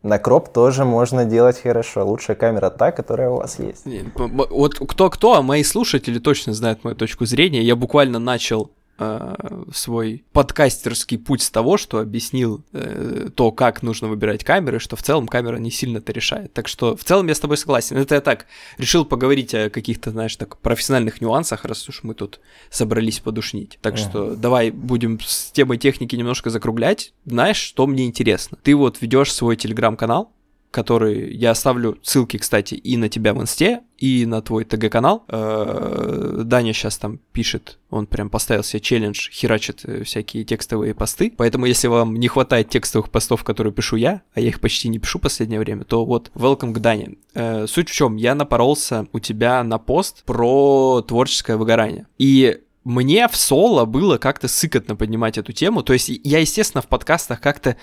На 0.03 0.19
кроп 0.19 0.53
тоже 0.53 0.85
можно 0.85 1.25
делать 1.25 1.61
хорошо. 1.61 2.07
Лучшая 2.07 2.37
камера 2.37 2.71
та, 2.71 2.93
которая 2.93 3.31
у 3.31 3.39
вас 3.39 3.59
есть. 3.59 3.85
Вот 4.15 4.79
кто-кто, 4.79 5.35
а 5.35 5.43
мои 5.43 5.65
слушатели 5.65 6.21
точно 6.21 6.53
знают 6.53 6.85
мою 6.85 6.95
точку 6.95 7.27
зрения. 7.27 7.63
Я 7.63 7.75
буквально 7.75 8.21
начал 8.21 8.71
э, 8.99 9.63
свой 9.73 10.25
подкастерский 10.33 11.19
путь 11.19 11.43
с 11.43 11.51
того, 11.51 11.77
что 11.77 11.99
объяснил 11.99 12.65
э, 12.73 13.29
то, 13.35 13.53
как 13.53 13.83
нужно 13.83 14.09
выбирать 14.09 14.45
камеры, 14.45 14.79
что 14.79 14.97
в 14.97 15.03
целом 15.03 15.27
камера 15.27 15.57
не 15.57 15.71
сильно 15.71 15.99
это 15.99 16.13
решает. 16.13 16.53
Так 16.53 16.69
что 16.69 16.97
в 16.97 17.05
целом 17.05 17.27
я 17.29 17.35
с 17.35 17.41
тобой 17.41 17.57
согласен. 17.57 17.97
Это 17.97 18.15
я 18.17 18.21
так 18.21 18.47
решил 18.79 19.05
поговорить 19.05 19.55
о 19.55 19.71
каких-то, 19.71 20.11
знаешь, 20.11 20.37
так 20.37 20.59
профессиональных 20.59 21.21
нюансах, 21.21 21.65
раз 21.65 21.89
уж 21.89 22.03
мы 22.03 22.15
тут 22.15 22.41
собрались 22.71 23.21
подушнить. 23.21 23.79
Так 23.83 23.97
что 23.97 24.35
давай 24.37 24.71
будем 24.71 25.19
с 25.21 25.51
темой 25.53 25.79
техники 25.79 26.17
немножко 26.17 26.51
закруглять. 26.51 27.13
Знаешь, 27.25 27.57
что 27.57 27.87
мне 27.87 28.07
интересно? 28.07 28.59
Ты 28.63 28.75
вот 28.75 29.01
ведешь 29.01 29.33
свой 29.33 29.57
телеграм-канал, 29.57 30.33
который 30.71 31.35
я 31.35 31.53
оставлю 31.53 31.99
ссылки, 32.03 32.37
кстати, 32.37 32.75
и 32.75 32.97
на 32.97 33.09
тебя 33.09 33.35
в 33.35 33.41
инсте, 33.41 33.81
и 33.99 34.27
на 34.27 34.43
твой 34.43 34.65
ТГ-канал. 34.65 35.25
Э, 35.29 36.43
Даня 36.45 36.73
сейчас 36.73 36.99
там 36.99 37.19
пишет, 37.33 37.79
он 37.91 38.07
прям 38.07 38.29
поставил 38.29 38.63
себе 38.63 38.81
челлендж, 38.81 39.31
херачит 39.31 39.81
э, 39.85 40.03
всякие 40.05 40.45
текстовые 40.45 40.95
посты. 40.95 41.33
Поэтому, 41.37 41.67
если 41.67 41.89
вам 41.89 42.17
не 42.17 42.29
хватает 42.29 42.69
текстовых 42.69 43.11
постов, 43.11 43.43
которые 43.45 43.73
пишу 43.73 43.97
я, 43.97 44.23
а 44.35 44.41
я 44.41 44.49
их 44.49 44.61
почти 44.61 44.89
не 44.89 44.99
пишу 44.99 45.19
в 45.19 45.23
последнее 45.23 45.61
время, 45.61 45.85
то 45.85 46.05
вот, 46.05 46.31
welcome 46.35 46.73
к 46.73 46.79
Дане. 46.79 47.17
Э, 47.35 47.67
суть 47.67 47.89
в 47.89 47.93
чем, 47.95 48.17
я 48.17 48.35
напоролся 48.35 49.07
у 49.13 49.19
тебя 49.19 49.63
на 49.65 49.79
пост 49.79 50.25
про 50.25 51.03
творческое 51.07 51.57
выгорание. 51.57 52.07
И 52.19 52.61
мне 52.85 53.27
в 53.27 53.37
соло 53.37 53.85
было 53.85 54.17
как-то 54.17 54.47
сыкотно 54.47 54.95
поднимать 54.95 55.39
эту 55.39 55.53
тему. 55.53 55.83
То 55.83 55.93
есть 55.93 56.09
я, 56.23 56.39
естественно, 56.39 56.83
в 56.83 56.87
подкастах 56.87 57.41
как-то 57.41 57.77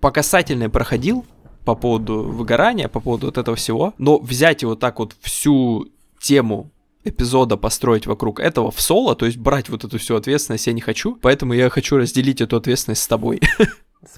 по 0.00 0.10
касательной 0.10 0.68
проходил, 0.68 1.26
по 1.66 1.74
поводу 1.74 2.22
выгорания, 2.22 2.88
по 2.88 3.00
поводу 3.00 3.26
вот 3.26 3.36
этого 3.36 3.56
всего, 3.56 3.92
но 3.98 4.18
взять 4.18 4.62
и 4.62 4.66
вот 4.66 4.78
так 4.78 5.00
вот 5.00 5.16
всю 5.20 5.88
тему 6.20 6.70
эпизода 7.04 7.56
построить 7.56 8.06
вокруг 8.06 8.40
этого 8.40 8.70
в 8.70 8.80
соло, 8.80 9.16
то 9.16 9.26
есть 9.26 9.36
брать 9.36 9.68
вот 9.68 9.84
эту 9.84 9.98
всю 9.98 10.14
ответственность 10.14 10.68
я 10.68 10.72
не 10.72 10.80
хочу, 10.80 11.16
поэтому 11.20 11.54
я 11.54 11.68
хочу 11.68 11.96
разделить 11.96 12.40
эту 12.40 12.56
ответственность 12.56 13.02
с 13.02 13.08
тобой. 13.08 13.40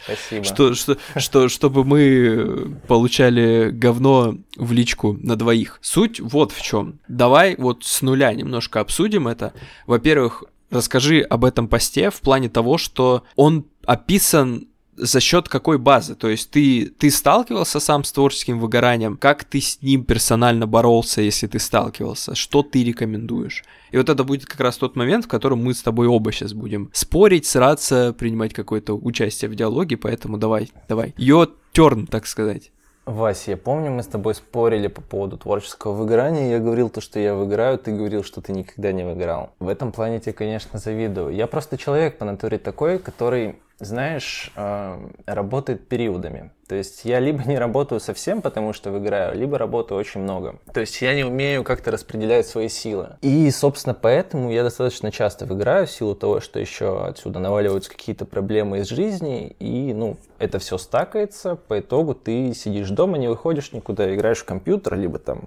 Спасибо. 0.04 0.44
Что, 0.44 0.74
что, 0.74 0.98
что, 1.16 1.48
чтобы 1.48 1.84
мы 1.84 2.76
получали 2.86 3.70
говно 3.70 4.36
в 4.56 4.72
личку 4.72 5.16
на 5.18 5.34
двоих. 5.36 5.78
Суть 5.80 6.20
вот 6.20 6.52
в 6.52 6.60
чем. 6.60 6.98
Давай 7.08 7.56
вот 7.56 7.84
с 7.84 8.02
нуля 8.02 8.34
немножко 8.34 8.80
обсудим 8.80 9.26
это. 9.26 9.54
Во-первых, 9.86 10.44
расскажи 10.70 11.20
об 11.20 11.46
этом 11.46 11.68
посте 11.68 12.10
в 12.10 12.20
плане 12.20 12.50
того, 12.50 12.76
что 12.76 13.24
он 13.36 13.64
описан 13.86 14.67
за 14.98 15.20
счет 15.20 15.48
какой 15.48 15.78
базы? 15.78 16.14
То 16.14 16.28
есть 16.28 16.50
ты, 16.50 16.86
ты 16.98 17.10
сталкивался 17.10 17.80
сам 17.80 18.04
с 18.04 18.12
творческим 18.12 18.58
выгоранием? 18.58 19.16
Как 19.16 19.44
ты 19.44 19.60
с 19.60 19.80
ним 19.82 20.04
персонально 20.04 20.66
боролся, 20.66 21.20
если 21.22 21.46
ты 21.46 21.58
сталкивался? 21.58 22.34
Что 22.34 22.62
ты 22.62 22.84
рекомендуешь? 22.84 23.64
И 23.90 23.96
вот 23.96 24.08
это 24.08 24.24
будет 24.24 24.46
как 24.46 24.60
раз 24.60 24.76
тот 24.76 24.96
момент, 24.96 25.24
в 25.24 25.28
котором 25.28 25.62
мы 25.62 25.74
с 25.74 25.82
тобой 25.82 26.06
оба 26.06 26.32
сейчас 26.32 26.52
будем 26.52 26.90
спорить, 26.92 27.46
сраться, 27.46 28.14
принимать 28.18 28.52
какое-то 28.52 28.94
участие 28.94 29.50
в 29.50 29.54
диалоге, 29.54 29.96
поэтому 29.96 30.36
давай, 30.36 30.70
давай. 30.88 31.14
Your 31.16 31.50
turn, 31.72 32.06
так 32.06 32.26
сказать. 32.26 32.70
Вася, 33.08 33.52
я 33.52 33.56
помню, 33.56 33.90
мы 33.90 34.02
с 34.02 34.06
тобой 34.06 34.34
спорили 34.34 34.86
по 34.88 35.00
поводу 35.00 35.38
творческого 35.38 35.92
выгорания. 35.92 36.50
Я 36.50 36.58
говорил 36.58 36.90
то, 36.90 37.00
что 37.00 37.18
я 37.18 37.34
выгораю, 37.34 37.78
ты 37.78 37.90
говорил, 37.90 38.22
что 38.22 38.42
ты 38.42 38.52
никогда 38.52 38.92
не 38.92 39.02
выгорал. 39.02 39.54
В 39.60 39.68
этом 39.68 39.92
плане 39.92 40.20
тебе, 40.20 40.34
конечно, 40.34 40.78
завидую. 40.78 41.34
Я 41.34 41.46
просто 41.46 41.78
человек 41.78 42.18
по 42.18 42.26
натуре 42.26 42.58
такой, 42.58 42.98
который 42.98 43.56
знаешь, 43.78 44.50
э, 44.56 45.08
работает 45.26 45.88
периодами. 45.88 46.50
То 46.68 46.74
есть 46.74 47.04
я 47.04 47.18
либо 47.18 47.44
не 47.44 47.58
работаю 47.58 48.00
совсем, 48.00 48.42
потому 48.42 48.72
что 48.72 48.90
выиграю, 48.90 49.36
либо 49.36 49.56
работаю 49.56 49.98
очень 49.98 50.20
много. 50.20 50.58
То 50.72 50.80
есть 50.80 51.00
я 51.00 51.14
не 51.14 51.24
умею 51.24 51.64
как-то 51.64 51.90
распределять 51.90 52.46
свои 52.46 52.68
силы. 52.68 53.16
И, 53.22 53.50
собственно, 53.50 53.94
поэтому 53.94 54.50
я 54.50 54.62
достаточно 54.62 55.10
часто 55.10 55.46
выиграю 55.46 55.86
в 55.86 55.90
силу 55.90 56.14
того, 56.14 56.40
что 56.40 56.60
еще 56.60 57.06
отсюда 57.06 57.38
наваливаются 57.38 57.90
какие-то 57.90 58.26
проблемы 58.26 58.80
из 58.80 58.88
жизни, 58.88 59.56
и, 59.58 59.94
ну, 59.94 60.18
это 60.38 60.58
все 60.58 60.76
стакается, 60.76 61.56
по 61.56 61.80
итогу 61.80 62.14
ты 62.14 62.52
сидишь 62.52 62.90
дома, 62.90 63.16
не 63.16 63.28
выходишь 63.28 63.72
никуда, 63.72 64.14
играешь 64.14 64.38
в 64.38 64.44
компьютер, 64.44 64.96
либо 64.96 65.18
там 65.18 65.44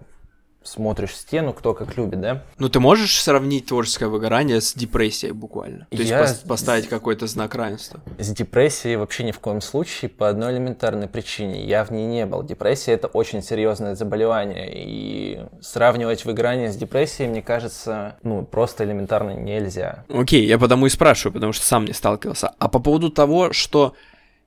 смотришь 0.63 1.15
стену, 1.15 1.54
кто 1.54 1.74
как 1.74 1.97
любит, 1.97 2.21
да? 2.21 2.43
Ну, 2.58 2.69
ты 2.69 2.80
можешь 2.80 3.21
сравнить 3.21 3.67
творческое 3.67 4.08
выгорание 4.08 4.62
с 4.62 4.74
депрессией 4.74 5.34
буквально? 5.34 5.88
То 5.89 6.02
Я... 6.02 6.21
есть 6.21 6.47
поставить 6.47 6.88
какой-то 6.88 7.28
знак 7.28 7.56
равенства? 7.56 8.00
С 8.19 8.30
депрессией 8.30 8.95
вообще 8.95 9.24
ни 9.24 9.32
в 9.32 9.39
коем 9.39 9.62
случае 9.62 10.10
по 10.10 10.30
одной 10.30 10.54
элементарной 10.54 11.08
причине. 11.08 11.65
Я 11.65 11.84
в 11.84 11.91
ней 11.91 12.06
не 12.06 12.26
был. 12.26 12.43
Депрессия— 12.43 12.91
это 12.93 13.08
очень 13.08 13.41
серьезное 13.41 13.95
заболевание, 13.95 14.69
и 14.71 15.41
сравнивать 15.62 16.26
выгорание 16.26 16.71
с 16.71 16.76
депрессией, 16.76 17.30
мне 17.30 17.41
кажется, 17.41 18.17
ну, 18.24 18.43
просто 18.43 18.84
элементарно 18.84 19.32
нельзя. 19.32 20.06
Окей, 20.10 20.45
я 20.45 20.60
потому 20.60 20.86
и 20.86 20.89
спрашиваю, 20.89 21.34
потому 21.34 21.54
что 21.54 21.65
сам 21.65 21.86
не 21.86 21.93
сталкивался. 21.93 22.54
А 22.60 22.67
по 22.67 22.80
поводу 22.80 23.10
того, 23.10 23.52
что 23.54 23.95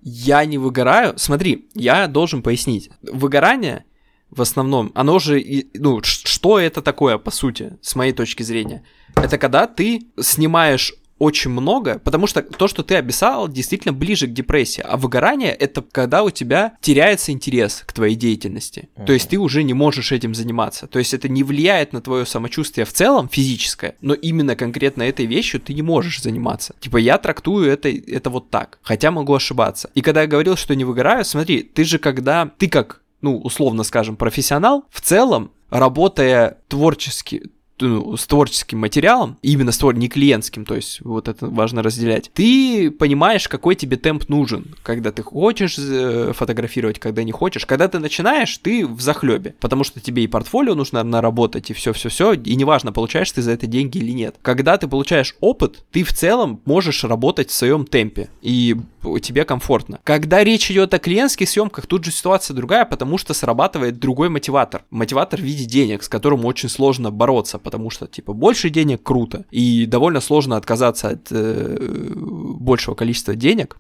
я 0.01 0.45
не 0.45 0.59
выгораю, 0.59 1.15
смотри, 1.19 1.69
я 1.75 2.07
должен 2.07 2.43
пояснить. 2.43 2.91
Выгорание— 3.03 3.85
в 4.35 4.43
основном, 4.43 4.93
оно 4.95 5.19
же, 5.19 5.43
ну, 5.75 6.01
что 6.03 6.59
это 6.59 6.83
такое, 6.83 7.19
по 7.19 7.31
сути, 7.31 7.79
с 7.81 7.95
моей 7.95 8.13
точки 8.13 8.43
зрения? 8.43 8.85
Это 9.17 9.39
когда 9.39 9.67
ты 9.67 10.07
снимаешь 10.21 10.95
очень 11.19 11.51
много, 11.51 12.01
потому 12.01 12.27
что 12.27 12.43
то, 12.43 12.69
что 12.69 12.83
ты 12.83 12.97
описал, 12.97 13.49
действительно 13.49 13.93
ближе 13.93 14.27
к 14.27 14.33
депрессии. 14.33 14.83
А 14.87 14.97
выгорание 14.97 15.53
это 15.53 15.83
когда 15.83 16.23
у 16.23 16.31
тебя 16.31 16.77
теряется 16.81 17.33
интерес 17.33 17.83
к 17.87 17.93
твоей 17.93 18.17
деятельности. 18.17 18.89
Mm-hmm. 18.97 19.07
То 19.07 19.13
есть 19.13 19.29
ты 19.29 19.39
уже 19.39 19.63
не 19.63 19.75
можешь 19.75 20.13
этим 20.13 20.35
заниматься. 20.35 20.87
То 20.87 20.99
есть 20.99 21.15
это 21.15 21.29
не 21.29 21.43
влияет 21.43 21.93
на 21.93 22.01
твое 22.01 22.27
самочувствие 22.27 22.85
в 22.85 22.93
целом 22.93 23.29
физическое, 23.29 23.97
но 24.01 24.15
именно 24.15 24.57
конкретно 24.57 25.05
этой 25.05 25.27
вещью 25.27 25.61
ты 25.61 25.73
не 25.73 25.83
можешь 25.83 26.21
заниматься. 26.21 26.75
Типа 26.81 26.97
я 26.97 27.19
трактую 27.19 27.71
это, 27.71 27.89
это 27.89 28.31
вот 28.31 28.51
так, 28.51 28.79
хотя 28.83 29.11
могу 29.11 29.35
ошибаться. 29.35 29.91
И 29.95 30.03
когда 30.03 30.23
я 30.23 30.27
говорил, 30.27 30.57
что 30.57 30.75
не 30.75 30.85
выгораю, 30.85 31.25
смотри, 31.25 31.63
ты 31.63 31.85
же 31.85 31.99
когда, 31.99 32.51
ты 32.59 32.69
как 32.69 33.01
ну, 33.25 33.39
условно 33.39 33.85
скажем, 33.85 34.17
профессионал, 34.17 34.85
в 34.91 35.01
целом, 35.01 35.51
работая 35.71 36.59
творчески, 36.69 37.43
с 37.79 38.27
творческим 38.27 38.79
материалом, 38.79 39.39
именно 39.43 39.73
с 39.73 39.79
твор... 39.79 39.95
не 39.95 40.09
клиентским, 40.09 40.65
то 40.65 40.75
есть 40.75 41.01
вот 41.01 41.29
это 41.29 41.47
важно 41.47 41.83
разделять, 41.83 42.31
ты 42.33 42.91
понимаешь, 42.91 43.49
какой 43.49 43.75
тебе 43.75 43.97
темп 43.97 44.29
нужен, 44.29 44.75
когда 44.83 45.13
ты 45.13 45.23
хочешь 45.23 45.77
э, 45.79 46.33
фотографировать, 46.35 46.99
когда 46.99 47.23
не 47.23 47.33
хочешь. 47.33 47.67
Когда 47.67 47.89
ты 47.89 47.99
начинаешь, 47.99 48.57
ты 48.59 48.87
в 48.87 49.01
захлебе, 49.01 49.55
потому 49.61 49.85
что 49.85 50.01
тебе 50.01 50.25
и 50.25 50.29
портфолио 50.29 50.75
нужно 50.75 51.03
наработать, 51.03 51.71
и 51.71 51.75
все-все-все, 51.75 52.35
и 52.35 52.55
неважно, 52.57 52.93
получаешь 52.93 53.33
ты 53.33 53.43
за 53.43 53.53
это 53.53 53.67
деньги 53.67 53.99
или 53.99 54.13
нет. 54.13 54.37
Когда 54.43 54.77
ты 54.77 54.87
получаешь 54.89 55.35
опыт, 55.41 55.85
ты 55.91 56.05
в 56.05 56.13
целом 56.13 56.61
можешь 56.65 57.05
работать 57.05 57.51
в 57.51 57.55
своем 57.55 57.87
темпе, 57.87 58.29
и 58.43 58.77
тебе 59.23 59.45
комфортно. 59.45 60.01
Когда 60.05 60.43
речь 60.43 60.71
идет 60.71 60.95
о 60.95 60.99
клиентских 60.99 61.49
съемках, 61.49 61.87
тут 61.87 62.05
же 62.05 62.11
ситуация 62.11 62.55
другая, 62.55 62.85
потому 62.85 63.19
что 63.19 63.35
срабатывает 63.35 63.99
другой 63.99 64.29
мотиватор. 64.29 64.85
Мотиватор 64.91 65.41
в 65.41 65.45
виде 65.45 65.65
денег, 65.65 66.03
с 66.03 66.09
которым 66.09 66.45
очень 66.45 66.69
сложно 66.69 67.11
бороться, 67.11 67.59
потому 67.65 67.91
что, 67.91 68.07
типа, 68.07 68.33
больше 68.33 68.71
денег 68.71 69.03
круто, 69.03 69.45
и 69.51 69.87
довольно 69.87 70.21
сложно 70.21 70.57
отказаться 70.57 71.09
от 71.09 71.33
э, 71.33 71.77
большего 72.15 72.95
количества 72.95 73.35
денег, 73.35 73.79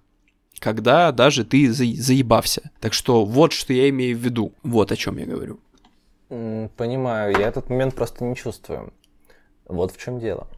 когда 0.59 1.13
даже 1.13 1.45
ты 1.45 1.71
за, 1.73 1.85
заебався. 1.85 2.71
Так 2.81 2.93
что 2.95 3.25
вот 3.25 3.53
что 3.53 3.73
я 3.73 3.89
имею 3.91 4.17
в 4.17 4.21
виду, 4.21 4.53
вот 4.63 4.91
о 4.91 4.97
чем 4.97 5.19
я 5.19 5.27
говорю. 5.27 5.61
Понимаю, 6.77 7.37
я 7.39 7.49
этот 7.49 7.71
момент 7.71 7.95
просто 7.95 8.25
не 8.25 8.35
чувствую. 8.35 8.93
Вот 9.67 9.93
в 9.93 10.03
чем 10.03 10.19
дело. 10.19 10.49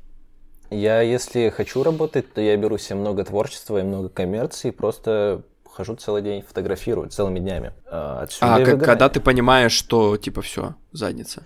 Я, 0.71 1.01
если 1.01 1.51
хочу 1.51 1.83
работать, 1.83 2.33
то 2.33 2.41
я 2.41 2.57
беру 2.57 2.79
себе 2.79 2.97
много 2.97 3.25
творчества 3.25 3.79
и 3.79 3.83
много 3.83 4.09
коммерции, 4.09 4.71
просто 4.71 5.43
хожу 5.65 5.95
целый 5.95 6.23
день, 6.23 6.43
фотографирую 6.43 7.09
целыми 7.09 7.39
днями. 7.39 7.73
А, 7.91 8.23
отсюда 8.23 8.55
а 8.55 8.77
когда 8.77 9.09
ты 9.09 9.21
понимаешь, 9.21 9.73
что 9.73 10.17
типа 10.17 10.41
все, 10.43 10.75
задница? 10.93 11.45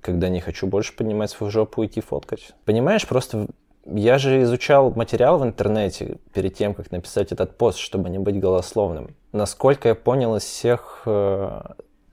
Когда 0.00 0.28
не 0.28 0.40
хочу 0.40 0.66
больше 0.66 0.94
поднимать 0.94 1.30
свою 1.30 1.50
жопу 1.50 1.82
и 1.82 1.86
идти 1.86 2.00
фоткать. 2.00 2.52
Понимаешь, 2.64 3.06
просто 3.06 3.48
я 3.84 4.18
же 4.18 4.42
изучал 4.42 4.90
материал 4.90 5.38
в 5.38 5.44
интернете 5.44 6.18
перед 6.32 6.54
тем, 6.54 6.74
как 6.74 6.90
написать 6.90 7.32
этот 7.32 7.56
пост, 7.56 7.78
чтобы 7.78 8.10
не 8.10 8.18
быть 8.18 8.38
голословным. 8.38 9.16
Насколько 9.32 9.88
я 9.88 9.94
понял 9.94 10.36
из 10.36 10.42
всех 10.42 11.02
э, 11.06 11.60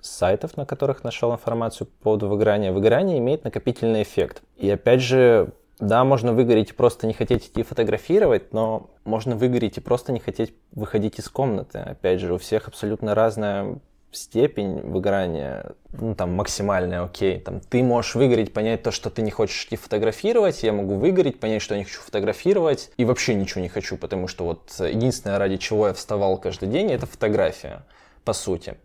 сайтов, 0.01 0.57
на 0.57 0.65
которых 0.65 1.03
нашел 1.03 1.33
информацию 1.33 1.87
по 1.87 2.03
поводу 2.03 2.27
выгорания, 2.27 2.71
выгорание 2.71 3.17
имеет 3.17 3.43
накопительный 3.43 4.03
эффект. 4.03 4.41
И 4.55 4.69
опять 4.69 5.01
же, 5.01 5.53
да, 5.79 6.03
можно 6.03 6.33
выгореть 6.33 6.69
и 6.69 6.73
просто 6.73 7.07
не 7.07 7.13
хотеть 7.13 7.47
идти 7.47 7.63
фотографировать, 7.63 8.53
но 8.53 8.89
можно 9.03 9.35
выгореть 9.35 9.77
и 9.77 9.81
просто 9.81 10.11
не 10.13 10.19
хотеть 10.19 10.53
выходить 10.71 11.19
из 11.19 11.27
комнаты. 11.27 11.79
Опять 11.79 12.21
же, 12.21 12.33
у 12.33 12.37
всех 12.37 12.67
абсолютно 12.67 13.15
разная 13.15 13.79
степень 14.15 14.81
выгорания, 14.81 15.73
ну, 15.93 16.15
там, 16.15 16.33
максимальная, 16.33 17.03
окей. 17.03 17.39
Там, 17.39 17.59
ты 17.59 17.83
можешь 17.83 18.15
выгореть, 18.15 18.53
понять 18.53 18.83
то, 18.83 18.91
что 18.91 19.09
ты 19.09 19.21
не 19.21 19.31
хочешь 19.31 19.65
идти 19.65 19.75
фотографировать, 19.75 20.63
я 20.63 20.73
могу 20.73 20.95
выгореть, 20.95 21.39
понять, 21.39 21.61
что 21.61 21.75
я 21.75 21.79
не 21.79 21.85
хочу 21.85 22.01
фотографировать, 22.01 22.91
и 22.97 23.05
вообще 23.05 23.35
ничего 23.35 23.61
не 23.61 23.69
хочу, 23.69 23.97
потому 23.97 24.27
что 24.27 24.45
вот 24.45 24.73
единственное, 24.79 25.37
ради 25.37 25.57
чего 25.57 25.87
я 25.87 25.93
вставал 25.93 26.37
каждый 26.37 26.69
день, 26.69 26.91
это 26.91 27.05
фотография, 27.05 27.83
по 28.23 28.33
сути. 28.33 28.75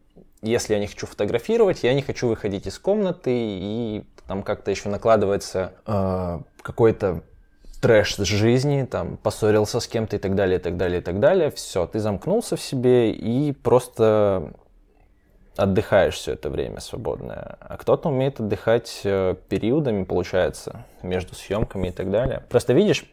Если 0.43 0.75
я 0.75 0.81
не 0.81 0.87
хочу 0.87 1.07
фотографировать, 1.07 1.83
я 1.83 1.93
не 1.93 2.03
хочу 2.03 2.29
выходить 2.29 2.67
из 2.67 2.79
комнаты, 2.79 3.31
и 3.33 4.05
там 4.27 4.43
как-то 4.43 4.71
еще 4.71 4.89
накладывается 4.89 5.75
э, 5.87 6.41
какой-то 6.63 7.23
трэш 7.81 8.17
с 8.17 8.25
жизни, 8.25 8.87
там, 8.91 9.17
поссорился 9.17 9.81
с 9.81 9.87
кем-то 9.87 10.17
и 10.17 10.19
так 10.19 10.35
далее, 10.35 10.59
и 10.59 10.63
так 10.63 10.77
далее, 10.77 11.01
и 11.01 11.03
так 11.03 11.19
далее. 11.19 11.51
Все, 11.51 11.87
ты 11.87 11.99
замкнулся 11.99 12.57
в 12.57 12.61
себе 12.61 13.11
и 13.11 13.53
просто 13.53 14.53
отдыхаешь 15.57 16.15
все 16.15 16.33
это 16.33 16.51
время 16.51 16.81
свободное. 16.81 17.57
А 17.61 17.77
кто-то 17.77 18.09
умеет 18.09 18.41
отдыхать 18.41 19.01
э, 19.05 19.35
периодами, 19.49 20.05
получается, 20.05 20.85
между 21.03 21.35
съемками 21.35 21.89
и 21.89 21.93
так 21.93 22.11
далее. 22.11 22.45
Просто 22.49 22.73
видишь, 22.73 23.05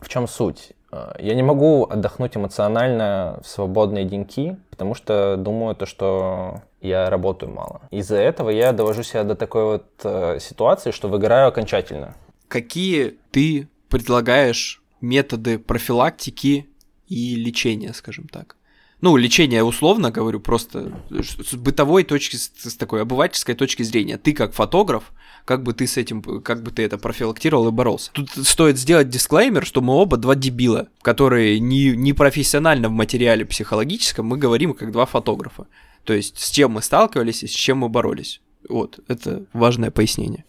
в 0.00 0.08
чем 0.08 0.26
суть? 0.26 0.72
Э, 0.90 1.14
я 1.18 1.34
не 1.34 1.42
могу 1.42 1.84
отдохнуть 1.84 2.36
эмоционально 2.36 3.40
в 3.42 3.48
свободные 3.48 4.04
деньки, 4.04 4.56
потому 4.70 4.94
что 4.94 5.36
думаю 5.36 5.74
то, 5.76 5.86
что 5.86 6.62
я 6.80 7.10
работаю 7.10 7.52
мало. 7.52 7.82
Из-за 7.90 8.16
этого 8.16 8.50
я 8.50 8.72
довожу 8.72 9.02
себя 9.02 9.24
до 9.24 9.34
такой 9.34 9.64
вот 9.64 9.86
э, 10.04 10.38
ситуации, 10.40 10.90
что 10.90 11.08
выгораю 11.08 11.48
окончательно. 11.48 12.14
Какие 12.48 13.18
ты 13.30 13.68
предлагаешь 13.88 14.82
методы 15.00 15.58
профилактики 15.58 16.68
и 17.08 17.34
лечения, 17.36 17.92
скажем 17.92 18.28
так? 18.28 18.56
Ну, 19.00 19.16
лечение 19.16 19.62
условно 19.62 20.10
говорю, 20.10 20.40
просто 20.40 20.92
с 21.10 21.54
бытовой 21.54 22.04
точки, 22.04 22.36
с 22.36 22.76
такой 22.76 23.02
обывательской 23.02 23.54
точки 23.54 23.82
зрения. 23.82 24.16
Ты 24.16 24.32
как 24.32 24.54
фотограф, 24.54 25.12
как 25.44 25.62
бы 25.62 25.74
ты 25.74 25.86
с 25.86 25.98
этим, 25.98 26.22
как 26.22 26.62
бы 26.62 26.70
ты 26.70 26.82
это 26.82 26.96
профилактировал 26.96 27.68
и 27.68 27.72
боролся. 27.72 28.10
Тут 28.12 28.30
стоит 28.30 28.78
сделать 28.78 29.10
дисклеймер, 29.10 29.66
что 29.66 29.82
мы 29.82 29.92
оба 29.94 30.16
два 30.16 30.34
дебила, 30.34 30.88
которые 31.02 31.60
не, 31.60 31.94
не 31.94 32.14
профессионально 32.14 32.88
в 32.88 32.92
материале 32.92 33.44
психологическом, 33.44 34.26
мы 34.26 34.38
говорим 34.38 34.72
как 34.72 34.92
два 34.92 35.04
фотографа. 35.04 35.66
То 36.04 36.14
есть 36.14 36.38
с 36.38 36.50
чем 36.50 36.72
мы 36.72 36.82
сталкивались 36.82 37.42
и 37.42 37.46
с 37.46 37.52
чем 37.52 37.78
мы 37.78 37.88
боролись. 37.88 38.40
Вот, 38.68 39.00
это 39.08 39.44
важное 39.52 39.90
пояснение. 39.90 40.44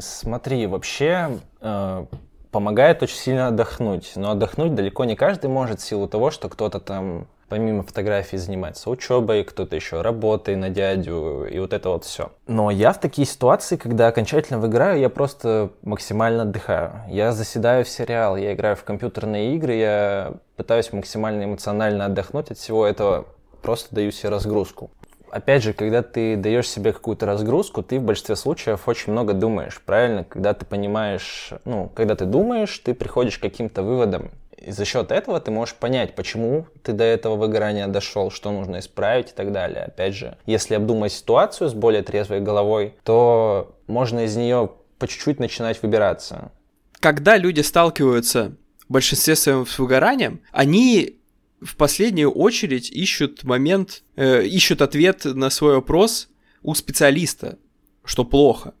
Смотри, 0.00 0.66
вообще 0.66 1.40
э, 1.60 2.06
помогает 2.50 3.02
очень 3.02 3.16
сильно 3.16 3.48
отдохнуть. 3.48 4.12
Но 4.16 4.32
отдохнуть 4.32 4.74
далеко 4.74 5.04
не 5.04 5.16
каждый 5.16 5.48
может 5.48 5.80
в 5.80 5.84
силу 5.84 6.08
того, 6.08 6.30
что 6.30 6.48
кто-то 6.48 6.80
там 6.80 7.26
помимо 7.48 7.82
фотографий 7.82 8.38
занимается 8.38 8.88
учебой, 8.88 9.42
кто-то 9.42 9.74
еще 9.74 10.02
работой 10.02 10.54
на 10.54 10.70
дядю 10.70 11.46
и 11.50 11.58
вот 11.58 11.72
это 11.72 11.88
вот 11.90 12.04
все. 12.04 12.30
Но 12.46 12.70
я 12.70 12.92
в 12.92 13.00
такие 13.00 13.26
ситуации, 13.26 13.76
когда 13.76 14.06
окончательно 14.06 14.60
выиграю, 14.60 15.00
я 15.00 15.10
просто 15.10 15.70
максимально 15.82 16.42
отдыхаю. 16.42 17.02
Я 17.08 17.32
заседаю 17.32 17.84
в 17.84 17.88
сериал, 17.88 18.36
я 18.36 18.54
играю 18.54 18.76
в 18.76 18.84
компьютерные 18.84 19.56
игры, 19.56 19.74
я 19.74 20.34
пытаюсь 20.56 20.92
максимально 20.92 21.44
эмоционально 21.44 22.06
отдохнуть 22.06 22.52
от 22.52 22.58
всего 22.58 22.86
этого, 22.86 23.26
просто 23.62 23.94
даю 23.94 24.12
себе 24.12 24.28
разгрузку 24.30 24.90
опять 25.32 25.62
же, 25.62 25.72
когда 25.72 26.02
ты 26.02 26.36
даешь 26.36 26.68
себе 26.68 26.92
какую-то 26.92 27.26
разгрузку, 27.26 27.82
ты 27.82 27.98
в 27.98 28.02
большинстве 28.02 28.36
случаев 28.36 28.88
очень 28.88 29.12
много 29.12 29.32
думаешь, 29.32 29.80
правильно? 29.84 30.24
Когда 30.24 30.54
ты 30.54 30.64
понимаешь, 30.64 31.52
ну, 31.64 31.90
когда 31.94 32.16
ты 32.16 32.24
думаешь, 32.24 32.78
ты 32.78 32.94
приходишь 32.94 33.38
к 33.38 33.42
каким-то 33.42 33.82
выводам. 33.82 34.30
И 34.56 34.72
за 34.72 34.84
счет 34.84 35.10
этого 35.10 35.40
ты 35.40 35.50
можешь 35.50 35.74
понять, 35.74 36.14
почему 36.14 36.66
ты 36.82 36.92
до 36.92 37.04
этого 37.04 37.36
выгорания 37.36 37.86
дошел, 37.86 38.30
что 38.30 38.50
нужно 38.50 38.80
исправить 38.80 39.30
и 39.30 39.34
так 39.34 39.52
далее. 39.52 39.84
Опять 39.84 40.14
же, 40.14 40.36
если 40.44 40.74
обдумать 40.74 41.12
ситуацию 41.12 41.70
с 41.70 41.74
более 41.74 42.02
трезвой 42.02 42.40
головой, 42.40 42.94
то 43.02 43.74
можно 43.86 44.24
из 44.24 44.36
нее 44.36 44.70
по 44.98 45.08
чуть-чуть 45.08 45.40
начинать 45.40 45.82
выбираться. 45.82 46.52
Когда 47.00 47.38
люди 47.38 47.60
сталкиваются 47.60 48.52
в 48.86 48.92
большинстве 48.92 49.34
своем 49.34 49.66
с 49.66 49.78
выгоранием, 49.78 50.40
они 50.52 51.19
в 51.60 51.76
последнюю 51.76 52.30
очередь 52.30 52.90
ищут 52.90 53.44
момент, 53.44 54.02
э, 54.16 54.46
ищут 54.46 54.82
ответ 54.82 55.24
на 55.24 55.50
свой 55.50 55.74
вопрос 55.74 56.28
у 56.62 56.74
специалиста, 56.74 57.58
что 58.04 58.24
плохо. 58.24 58.74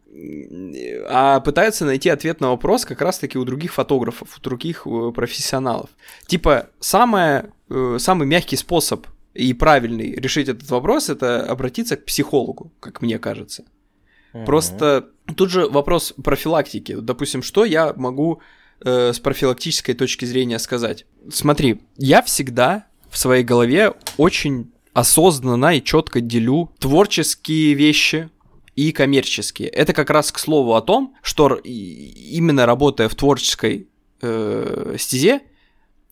А 1.08 1.40
пытаются 1.40 1.84
найти 1.84 2.08
ответ 2.08 2.40
на 2.40 2.50
вопрос 2.50 2.84
как 2.84 3.00
раз-таки 3.00 3.38
у 3.38 3.44
других 3.44 3.72
фотографов, 3.72 4.36
у 4.36 4.40
других 4.40 4.86
э, 4.86 5.12
профессионалов. 5.14 5.90
Типа, 6.26 6.70
самое, 6.80 7.52
э, 7.68 7.96
самый 7.98 8.26
мягкий 8.26 8.56
способ 8.56 9.06
и 9.34 9.52
правильный 9.54 10.14
решить 10.16 10.48
этот 10.48 10.68
вопрос 10.70 11.08
это 11.08 11.44
обратиться 11.44 11.96
к 11.96 12.04
психологу, 12.04 12.72
как 12.80 13.02
мне 13.02 13.18
кажется. 13.18 13.64
Mm-hmm. 14.32 14.44
Просто 14.44 15.08
тут 15.36 15.50
же 15.50 15.68
вопрос 15.68 16.14
профилактики. 16.22 16.94
Допустим, 16.94 17.42
что 17.42 17.64
я 17.64 17.92
могу 17.94 18.40
э, 18.84 19.12
с 19.12 19.20
профилактической 19.20 19.94
точки 19.94 20.24
зрения 20.24 20.58
сказать. 20.58 21.06
Смотри, 21.30 21.80
я 21.96 22.22
всегда 22.22 22.86
в 23.10 23.18
своей 23.18 23.44
голове 23.44 23.94
очень 24.16 24.72
осознанно 24.92 25.76
и 25.76 25.82
четко 25.82 26.20
делю 26.20 26.72
творческие 26.78 27.74
вещи 27.74 28.30
и 28.76 28.92
коммерческие. 28.92 29.68
Это 29.68 29.92
как 29.92 30.10
раз 30.10 30.32
к 30.32 30.38
слову 30.38 30.74
о 30.74 30.80
том, 30.80 31.14
что 31.22 31.54
именно 31.54 32.66
работая 32.66 33.08
в 33.08 33.14
творческой 33.14 33.88
э, 34.22 34.96
стезе, 34.98 35.42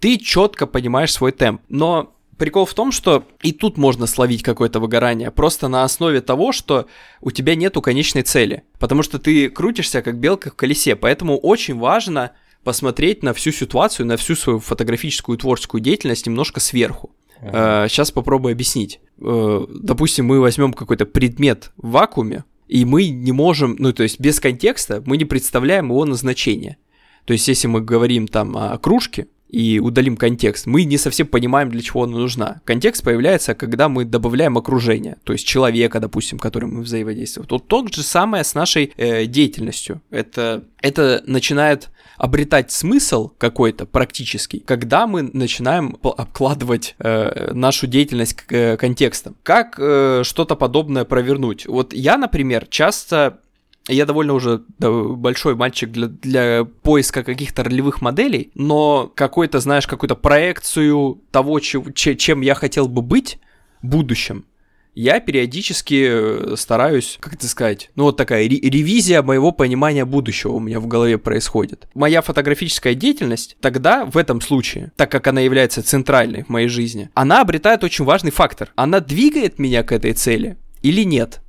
ты 0.00 0.18
четко 0.18 0.66
понимаешь 0.66 1.12
свой 1.12 1.33
темп. 1.33 1.62
Но 1.68 2.14
прикол 2.37 2.64
в 2.66 2.74
том, 2.74 2.92
что 2.92 3.26
и 3.42 3.52
тут 3.52 3.76
можно 3.76 4.07
словить 4.07 4.42
какое-то 4.42 4.81
выгорание, 4.81 5.31
просто 5.31 5.68
на 5.68 5.83
основе 5.85 6.20
того, 6.20 6.52
что 6.52 6.87
у 7.20 7.31
тебя 7.31 7.54
нету 7.54 7.83
конечной 7.83 8.22
цели. 8.22 8.62
Потому 8.78 9.02
что 9.02 9.18
ты 9.18 9.50
крутишься 9.50 10.02
как 10.02 10.18
белка 10.18 10.50
в 10.50 10.54
колесе, 10.54 10.96
поэтому 10.96 11.37
очень 11.37 11.78
важно 11.78 12.33
посмотреть 12.64 13.22
на 13.22 13.32
всю 13.32 13.52
ситуацию, 13.52 14.06
на 14.06 14.16
всю 14.16 14.34
свою 14.34 14.58
фотографическую 14.58 15.38
творческую 15.38 15.80
деятельность 15.80 16.26
немножко 16.26 16.60
сверху. 16.60 17.10
Uh-huh. 17.40 17.88
Сейчас 17.88 18.10
попробую 18.10 18.52
объяснить. 18.52 19.00
Э, 19.20 19.64
допустим, 19.68 20.26
мы 20.26 20.40
возьмем 20.40 20.72
какой-то 20.72 21.06
предмет 21.06 21.70
в 21.76 21.90
вакууме, 21.90 22.44
и 22.66 22.84
мы 22.84 23.08
не 23.08 23.32
можем, 23.32 23.76
ну 23.78 23.92
то 23.92 24.02
есть 24.02 24.20
без 24.20 24.40
контекста 24.40 25.02
мы 25.06 25.16
не 25.16 25.24
представляем 25.24 25.86
его 25.86 26.04
назначение. 26.04 26.78
То 27.24 27.32
есть 27.32 27.46
если 27.46 27.68
мы 27.68 27.80
говорим 27.80 28.26
там 28.26 28.56
о 28.56 28.76
кружке, 28.78 29.28
и 29.48 29.78
удалим 29.78 30.16
контекст, 30.16 30.66
мы 30.66 30.84
не 30.84 30.98
совсем 30.98 31.26
понимаем, 31.26 31.70
для 31.70 31.80
чего 31.80 32.04
она 32.04 32.18
нужна. 32.18 32.60
Контекст 32.64 33.02
появляется, 33.02 33.54
когда 33.54 33.88
мы 33.88 34.04
добавляем 34.04 34.58
окружение, 34.58 35.16
то 35.24 35.32
есть 35.32 35.46
человека, 35.46 36.00
допустим, 36.00 36.38
которым 36.38 36.74
мы 36.74 36.82
взаимодействуем. 36.82 37.46
Вот 37.50 37.66
тот 37.66 37.94
же 37.94 38.02
самое 38.02 38.44
с 38.44 38.54
нашей 38.54 38.92
э, 38.96 39.26
деятельностью. 39.26 40.02
Это, 40.10 40.64
это 40.82 41.22
начинает 41.26 41.88
обретать 42.18 42.70
смысл 42.72 43.31
какой-то 43.38 43.87
практический, 43.87 44.59
когда 44.59 45.07
мы 45.07 45.22
начинаем 45.22 45.96
обкладывать 46.02 46.96
э, 46.98 47.52
нашу 47.54 47.87
деятельность 47.87 48.44
э, 48.50 48.76
контекстом. 48.76 49.37
Как 49.42 49.76
э, 49.78 50.22
что-то 50.24 50.57
подобное 50.57 51.04
провернуть? 51.04 51.66
Вот 51.66 51.92
я, 51.92 52.18
например, 52.18 52.66
часто 52.66 53.38
я 53.87 54.04
довольно 54.04 54.35
уже 54.35 54.62
большой 54.78 55.54
мальчик 55.54 55.90
для, 55.90 56.09
для 56.09 56.64
поиска 56.64 57.22
каких-то 57.22 57.64
ролевых 57.64 58.02
моделей, 58.02 58.50
но 58.54 59.11
какой-то, 59.14 59.61
знаешь, 59.61 59.87
какую-то 59.87 60.16
проекцию 60.16 61.22
того, 61.31 61.61
чем 61.61 62.40
я 62.42 62.54
хотел 62.54 62.88
бы 62.88 63.00
быть 63.00 63.38
в 63.81 63.87
будущем, 63.87 64.44
я 64.98 65.20
периодически 65.20 66.08
э, 66.11 66.54
стараюсь, 66.56 67.18
как 67.20 67.34
это 67.34 67.46
сказать, 67.46 67.90
ну 67.94 68.02
вот 68.04 68.16
такая 68.16 68.48
ревизия 68.48 69.22
моего 69.22 69.52
понимания 69.52 70.04
будущего 70.04 70.54
у 70.54 70.61
меня 70.61 70.80
в 70.80 70.88
голове 70.88 71.18
происходит. 71.18 71.87
Моя 71.94 72.20
фотографическая 72.20 72.94
деятельность 72.94 73.56
тогда, 73.61 74.04
в 74.06 74.16
этом 74.16 74.40
случае, 74.40 74.90
так 74.96 75.08
как 75.08 75.28
она 75.28 75.40
является 75.40 75.84
центральной 75.84 76.42
в 76.42 76.48
моей 76.48 76.66
жизни, 76.66 77.11
она 77.14 77.40
обретает 77.40 77.84
очень 77.84 78.04
важный 78.04 78.32
фактор. 78.32 78.72
Она 78.74 78.98
двигает 78.98 79.61
меня 79.61 79.84
к 79.84 79.92
этой 79.92 80.14
цели 80.14 80.56
или 80.82 81.04
нет? 81.04 81.42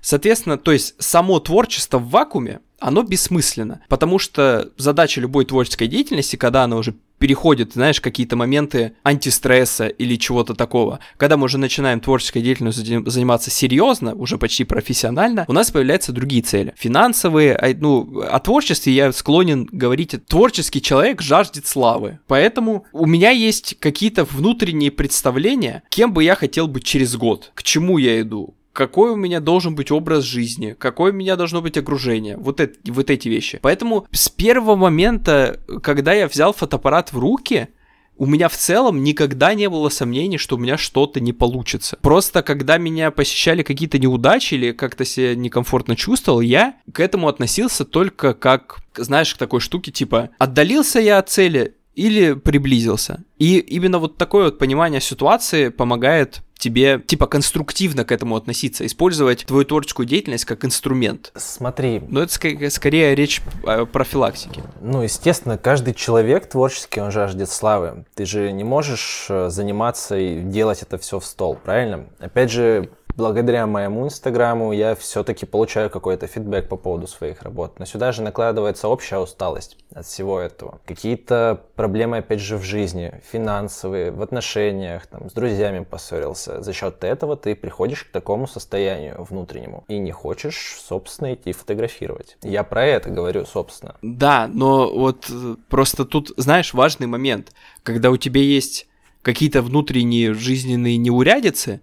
Соответственно, 0.00 0.56
то 0.56 0.70
есть 0.70 0.94
само 0.98 1.40
творчество 1.40 1.98
в 1.98 2.08
вакууме, 2.08 2.60
оно 2.82 3.02
бессмысленно, 3.02 3.80
потому 3.88 4.18
что 4.18 4.70
задача 4.76 5.20
любой 5.20 5.44
творческой 5.44 5.88
деятельности, 5.88 6.36
когда 6.36 6.64
она 6.64 6.76
уже 6.76 6.94
переходит, 7.22 7.74
знаешь, 7.74 8.00
какие-то 8.00 8.34
моменты 8.34 8.94
антистресса 9.04 9.86
или 9.86 10.16
чего-то 10.16 10.54
такого, 10.54 10.98
когда 11.16 11.36
мы 11.36 11.44
уже 11.44 11.56
начинаем 11.56 12.00
творческой 12.00 12.42
деятельностью 12.42 13.08
заниматься 13.08 13.48
серьезно, 13.48 14.12
уже 14.12 14.38
почти 14.38 14.64
профессионально, 14.64 15.44
у 15.46 15.52
нас 15.52 15.70
появляются 15.70 16.10
другие 16.10 16.42
цели. 16.42 16.74
Финансовые, 16.76 17.54
а, 17.54 17.72
ну, 17.78 18.22
о 18.28 18.40
творчестве 18.40 18.92
я 18.92 19.12
склонен 19.12 19.68
говорить, 19.70 20.16
творческий 20.26 20.82
человек 20.82 21.22
жаждет 21.22 21.64
славы. 21.68 22.18
Поэтому 22.26 22.86
у 22.92 23.06
меня 23.06 23.30
есть 23.30 23.76
какие-то 23.78 24.24
внутренние 24.24 24.90
представления, 24.90 25.84
кем 25.90 26.12
бы 26.12 26.24
я 26.24 26.34
хотел 26.34 26.66
быть 26.66 26.82
через 26.82 27.14
год, 27.14 27.52
к 27.54 27.62
чему 27.62 27.98
я 27.98 28.20
иду, 28.20 28.56
какой 28.72 29.10
у 29.10 29.16
меня 29.16 29.40
должен 29.40 29.74
быть 29.74 29.90
образ 29.90 30.24
жизни, 30.24 30.74
какое 30.78 31.12
у 31.12 31.14
меня 31.14 31.36
должно 31.36 31.60
быть 31.60 31.76
окружение, 31.76 32.36
вот, 32.36 32.60
это, 32.60 32.78
вот 32.90 33.10
эти 33.10 33.28
вещи. 33.28 33.58
Поэтому 33.62 34.06
с 34.10 34.28
первого 34.28 34.76
момента, 34.76 35.60
когда 35.82 36.12
я 36.12 36.26
взял 36.26 36.52
фотоаппарат 36.52 37.12
в 37.12 37.18
руки, 37.18 37.68
у 38.16 38.26
меня 38.26 38.48
в 38.48 38.56
целом 38.56 39.02
никогда 39.02 39.54
не 39.54 39.68
было 39.68 39.88
сомнений, 39.88 40.38
что 40.38 40.56
у 40.56 40.58
меня 40.58 40.76
что-то 40.76 41.18
не 41.18 41.32
получится. 41.32 41.98
Просто 42.02 42.42
когда 42.42 42.78
меня 42.78 43.10
посещали 43.10 43.62
какие-то 43.62 43.98
неудачи 43.98 44.54
или 44.54 44.72
как-то 44.72 45.04
себя 45.04 45.34
некомфортно 45.34 45.96
чувствовал, 45.96 46.40
я 46.40 46.74
к 46.92 47.00
этому 47.00 47.28
относился 47.28 47.84
только 47.84 48.34
как, 48.34 48.80
знаешь, 48.96 49.34
к 49.34 49.38
такой 49.38 49.60
штуке 49.60 49.90
типа 49.90 50.30
отдалился 50.38 51.00
я 51.00 51.18
от 51.18 51.30
цели 51.30 51.74
или 51.94 52.34
приблизился. 52.34 53.24
И 53.38 53.58
именно 53.58 53.98
вот 53.98 54.16
такое 54.16 54.46
вот 54.46 54.58
понимание 54.58 55.00
ситуации 55.00 55.68
помогает 55.68 56.42
тебе, 56.62 57.00
типа, 57.04 57.26
конструктивно 57.26 58.04
к 58.04 58.12
этому 58.12 58.36
относиться, 58.36 58.86
использовать 58.86 59.44
твою 59.46 59.64
творческую 59.64 60.06
деятельность 60.06 60.44
как 60.44 60.64
инструмент. 60.64 61.32
Смотри. 61.34 62.00
Но 62.08 62.22
это 62.22 62.32
ск- 62.32 62.70
скорее 62.70 63.16
речь 63.16 63.42
о 63.66 63.84
профилактике. 63.84 64.62
Ну, 64.80 65.02
естественно, 65.02 65.58
каждый 65.58 65.92
человек 65.92 66.48
творческий, 66.48 67.00
он 67.00 67.10
жаждет 67.10 67.50
славы. 67.50 68.04
Ты 68.14 68.26
же 68.26 68.52
не 68.52 68.62
можешь 68.62 69.26
э, 69.28 69.50
заниматься 69.50 70.16
и 70.16 70.40
делать 70.40 70.82
это 70.82 70.98
все 70.98 71.18
в 71.18 71.26
стол, 71.26 71.56
правильно? 71.56 72.06
Опять 72.20 72.52
же, 72.52 72.90
благодаря 73.16 73.66
моему 73.66 74.06
инстаграму 74.06 74.72
я 74.72 74.94
все-таки 74.94 75.46
получаю 75.46 75.90
какой-то 75.90 76.26
фидбэк 76.26 76.68
по 76.68 76.76
поводу 76.76 77.06
своих 77.06 77.42
работ. 77.42 77.78
Но 77.78 77.84
сюда 77.84 78.12
же 78.12 78.22
накладывается 78.22 78.88
общая 78.88 79.18
усталость 79.18 79.76
от 79.94 80.06
всего 80.06 80.40
этого. 80.40 80.80
Какие-то 80.86 81.60
проблемы, 81.76 82.18
опять 82.18 82.40
же, 82.40 82.56
в 82.56 82.62
жизни, 82.62 83.20
финансовые, 83.30 84.10
в 84.10 84.22
отношениях, 84.22 85.06
там, 85.06 85.28
с 85.28 85.32
друзьями 85.32 85.84
поссорился. 85.84 86.62
За 86.62 86.72
счет 86.72 87.04
этого 87.04 87.36
ты 87.36 87.54
приходишь 87.54 88.04
к 88.04 88.10
такому 88.10 88.46
состоянию 88.46 89.22
внутреннему 89.22 89.84
и 89.88 89.98
не 89.98 90.12
хочешь, 90.12 90.78
собственно, 90.82 91.34
идти 91.34 91.52
фотографировать. 91.52 92.36
Я 92.42 92.64
про 92.64 92.84
это 92.84 93.10
говорю, 93.10 93.44
собственно. 93.46 93.94
Да, 94.02 94.48
но 94.52 94.92
вот 94.92 95.26
э, 95.30 95.56
просто 95.68 96.04
тут, 96.04 96.32
знаешь, 96.36 96.74
важный 96.74 97.06
момент, 97.06 97.52
когда 97.82 98.10
у 98.10 98.16
тебя 98.16 98.40
есть 98.40 98.86
какие-то 99.22 99.62
внутренние 99.62 100.34
жизненные 100.34 100.96
неурядицы, 100.96 101.80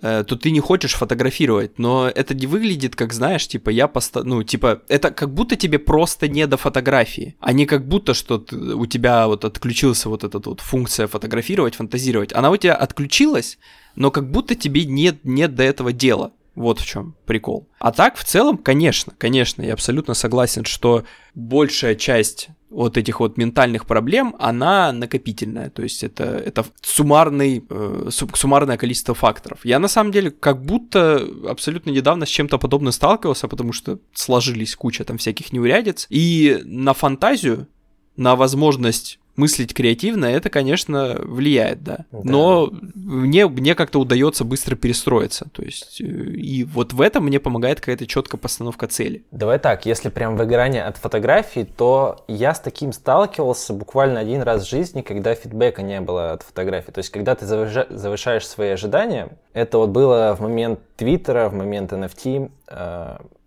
то 0.00 0.24
ты 0.24 0.50
не 0.50 0.60
хочешь 0.60 0.94
фотографировать, 0.94 1.78
но 1.78 2.08
это 2.08 2.34
не 2.34 2.46
выглядит 2.46 2.96
как, 2.96 3.12
знаешь, 3.12 3.46
типа 3.46 3.70
я 3.70 3.88
поста... 3.88 4.22
ну, 4.24 4.42
типа, 4.42 4.82
это 4.88 5.10
как 5.10 5.32
будто 5.32 5.56
тебе 5.56 5.78
просто 5.78 6.28
не 6.28 6.46
до 6.46 6.56
фотографии, 6.56 7.36
а 7.40 7.52
не 7.52 7.66
как 7.66 7.86
будто, 7.86 8.14
что 8.14 8.38
ты, 8.38 8.56
у 8.56 8.86
тебя 8.86 9.26
вот 9.26 9.44
отключился 9.44 10.08
вот 10.08 10.24
эта 10.24 10.38
вот 10.38 10.60
функция 10.60 11.06
фотографировать, 11.06 11.74
фантазировать. 11.74 12.32
Она 12.32 12.50
у 12.50 12.56
тебя 12.56 12.74
отключилась, 12.74 13.58
но 13.94 14.10
как 14.10 14.30
будто 14.30 14.54
тебе 14.54 14.84
нет, 14.84 15.24
нет 15.24 15.54
до 15.54 15.62
этого 15.62 15.92
дела. 15.92 16.32
Вот 16.54 16.80
в 16.80 16.86
чем 16.86 17.16
прикол. 17.24 17.68
А 17.78 17.92
так, 17.92 18.16
в 18.16 18.24
целом, 18.24 18.58
конечно, 18.58 19.12
конечно, 19.16 19.62
я 19.62 19.72
абсолютно 19.72 20.14
согласен, 20.14 20.64
что 20.64 21.04
большая 21.34 21.94
часть 21.94 22.50
вот 22.68 22.96
этих 22.96 23.20
вот 23.20 23.36
ментальных 23.36 23.86
проблем, 23.86 24.34
она 24.38 24.92
накопительная, 24.92 25.70
то 25.70 25.82
есть 25.82 26.02
это, 26.02 26.24
это 26.24 26.64
суммарный, 26.80 27.64
э, 27.68 28.08
суммарное 28.10 28.78
количество 28.78 29.14
факторов. 29.14 29.60
Я 29.64 29.78
на 29.78 29.88
самом 29.88 30.10
деле 30.10 30.30
как 30.30 30.62
будто 30.62 31.26
абсолютно 31.48 31.90
недавно 31.90 32.26
с 32.26 32.30
чем-то 32.30 32.58
подобным 32.58 32.92
сталкивался, 32.92 33.46
потому 33.46 33.72
что 33.72 33.98
сложились 34.14 34.74
куча 34.74 35.04
там 35.04 35.18
всяких 35.18 35.52
неурядиц, 35.52 36.06
и 36.08 36.60
на 36.64 36.94
фантазию, 36.94 37.68
на 38.16 38.36
возможность 38.36 39.18
мыслить 39.36 39.74
креативно, 39.74 40.26
это, 40.26 40.50
конечно, 40.50 41.16
влияет, 41.22 41.82
да. 41.82 42.04
да. 42.10 42.20
Но 42.22 42.70
мне, 42.94 43.48
мне 43.48 43.74
как-то 43.74 43.98
удается 43.98 44.44
быстро 44.44 44.76
перестроиться. 44.76 45.48
То 45.52 45.62
есть, 45.62 46.00
э, 46.00 46.04
и 46.04 46.64
вот 46.64 46.92
в 46.92 47.00
этом 47.00 47.24
мне 47.24 47.40
помогает 47.40 47.80
какая-то 47.80 48.06
четкая 48.06 48.40
постановка 48.40 48.86
цели. 48.88 49.24
Давай 49.30 49.58
так, 49.58 49.86
если 49.86 50.08
прям 50.10 50.36
выгорание 50.36 50.84
от 50.84 50.98
фотографий, 50.98 51.64
то 51.64 52.24
я 52.28 52.54
с 52.54 52.60
таким 52.60 52.92
сталкивался 52.92 53.72
буквально 53.72 54.20
один 54.20 54.42
раз 54.42 54.66
в 54.66 54.70
жизни, 54.70 55.02
когда 55.02 55.34
фидбэка 55.34 55.82
не 55.82 56.00
было 56.00 56.32
от 56.32 56.42
фотографий. 56.42 56.92
То 56.92 56.98
есть, 56.98 57.10
когда 57.10 57.34
ты 57.34 57.46
завышаешь 57.46 58.46
свои 58.46 58.70
ожидания, 58.70 59.30
это 59.54 59.78
вот 59.78 59.90
было 59.90 60.36
в 60.38 60.40
момент 60.40 60.80
Твиттера, 60.96 61.48
в 61.48 61.54
момент 61.54 61.92
NFT, 61.92 62.50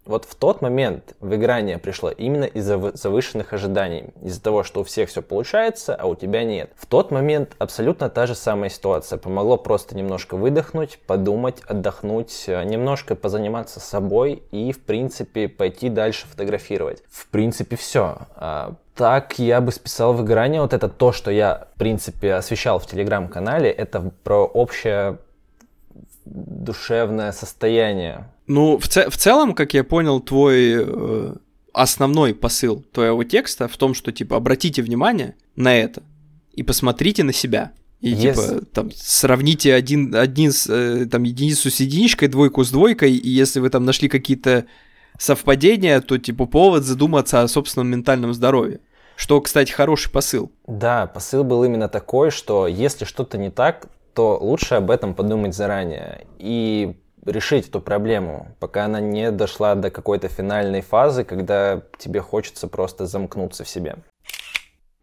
вот 0.06 0.26
в 0.26 0.36
тот 0.36 0.62
момент 0.62 1.16
выгорание 1.20 1.78
пришло 1.78 2.10
именно 2.10 2.46
из-за 2.46 2.92
завышенных 2.96 3.54
ожиданий, 3.54 4.06
из-за 4.22 4.42
того, 4.42 4.64
что 4.64 4.82
у 4.82 4.84
всех 4.84 5.10
все 5.10 5.22
получается, 5.22 5.96
а 5.96 6.06
у 6.06 6.16
тебя 6.16 6.44
нет. 6.44 6.72
В 6.76 6.86
тот 6.86 7.12
момент 7.12 7.56
абсолютно 7.58 8.10
та 8.10 8.28
же 8.28 8.36
самая 8.36 8.70
ситуация. 8.70 9.18
Помогло 9.18 9.58
просто 9.58 9.96
немножко 9.96 10.38
выдохнуть, 10.38 11.00
подумать, 11.08 11.62
отдохнуть, 11.68 12.46
э, 12.48 12.64
немножко 12.64 13.16
позаниматься 13.16 13.80
собой 13.80 14.44
и, 14.52 14.72
в 14.72 14.84
принципе, 14.84 15.48
пойти 15.48 15.90
дальше 15.90 16.28
фотографировать. 16.28 17.04
В 17.10 17.28
принципе, 17.28 17.76
все. 17.76 18.18
А, 18.36 18.76
так 18.96 19.40
я 19.40 19.60
бы 19.60 19.72
списал 19.72 20.14
выгорание. 20.14 20.62
Вот 20.62 20.74
это 20.74 20.88
то, 20.88 21.12
что 21.12 21.32
я, 21.32 21.68
в 21.76 21.80
принципе, 21.80 22.34
освещал 22.34 22.80
в 22.80 22.88
телеграм-канале, 22.88 23.70
это 23.70 24.12
про 24.24 24.46
общее 24.46 25.18
душевное 26.26 27.32
состояние 27.32 28.28
ну, 28.48 28.78
в, 28.78 28.88
ц- 28.88 29.10
в 29.10 29.18
целом, 29.18 29.54
как 29.54 29.74
я 29.74 29.84
понял, 29.84 30.20
твой 30.20 30.76
э, 30.78 31.36
основной 31.74 32.36
посыл 32.36 32.84
твоего 32.92 33.24
текста 33.24 33.68
в 33.68 33.76
том, 33.78 33.94
что, 33.94 34.12
типа, 34.12 34.38
обратите 34.38 34.82
внимание 34.82 35.36
на 35.56 35.76
это 35.76 36.04
и 36.54 36.64
посмотрите 36.64 37.24
на 37.24 37.34
себя. 37.34 37.72
И, 38.02 38.14
yes. 38.14 38.34
типа, 38.34 38.66
там, 38.72 38.92
сравните 38.94 39.74
один, 39.74 40.14
один 40.16 40.52
с, 40.52 40.68
э, 40.70 41.08
там, 41.08 41.24
единицу 41.24 41.72
с 41.72 41.80
единичкой, 41.80 42.28
двойку 42.28 42.64
с 42.64 42.70
двойкой, 42.70 43.14
и 43.14 43.30
если 43.30 43.60
вы 43.60 43.70
там 43.70 43.84
нашли 43.84 44.10
какие-то 44.10 44.66
совпадения, 45.18 46.00
то, 46.02 46.18
типа, 46.18 46.46
повод 46.46 46.84
задуматься 46.84 47.42
о 47.42 47.48
собственном 47.48 47.88
ментальном 47.88 48.34
здоровье. 48.34 48.80
Что, 49.16 49.40
кстати, 49.42 49.72
хороший 49.72 50.12
посыл. 50.12 50.52
Да, 50.68 51.08
посыл 51.08 51.44
был 51.46 51.64
именно 51.64 51.88
такой, 51.88 52.32
что 52.32 52.68
если 52.68 53.06
что-то 53.06 53.38
не 53.38 53.50
так, 53.50 53.88
то 54.16 54.38
лучше 54.40 54.76
об 54.76 54.90
этом 54.90 55.14
подумать 55.14 55.54
заранее. 55.54 56.26
И 56.38 56.98
решить 57.26 57.68
эту 57.68 57.82
проблему, 57.82 58.48
пока 58.60 58.86
она 58.86 59.00
не 59.00 59.32
дошла 59.32 59.76
до 59.76 59.92
какой-то 59.92 60.28
финальной 60.28 60.82
фазы, 60.82 61.24
когда 61.24 61.82
тебе 61.98 62.22
хочется 62.22 62.68
просто 62.68 63.06
замкнуться 63.06 63.64
в 63.64 63.70
себе. 63.70 63.98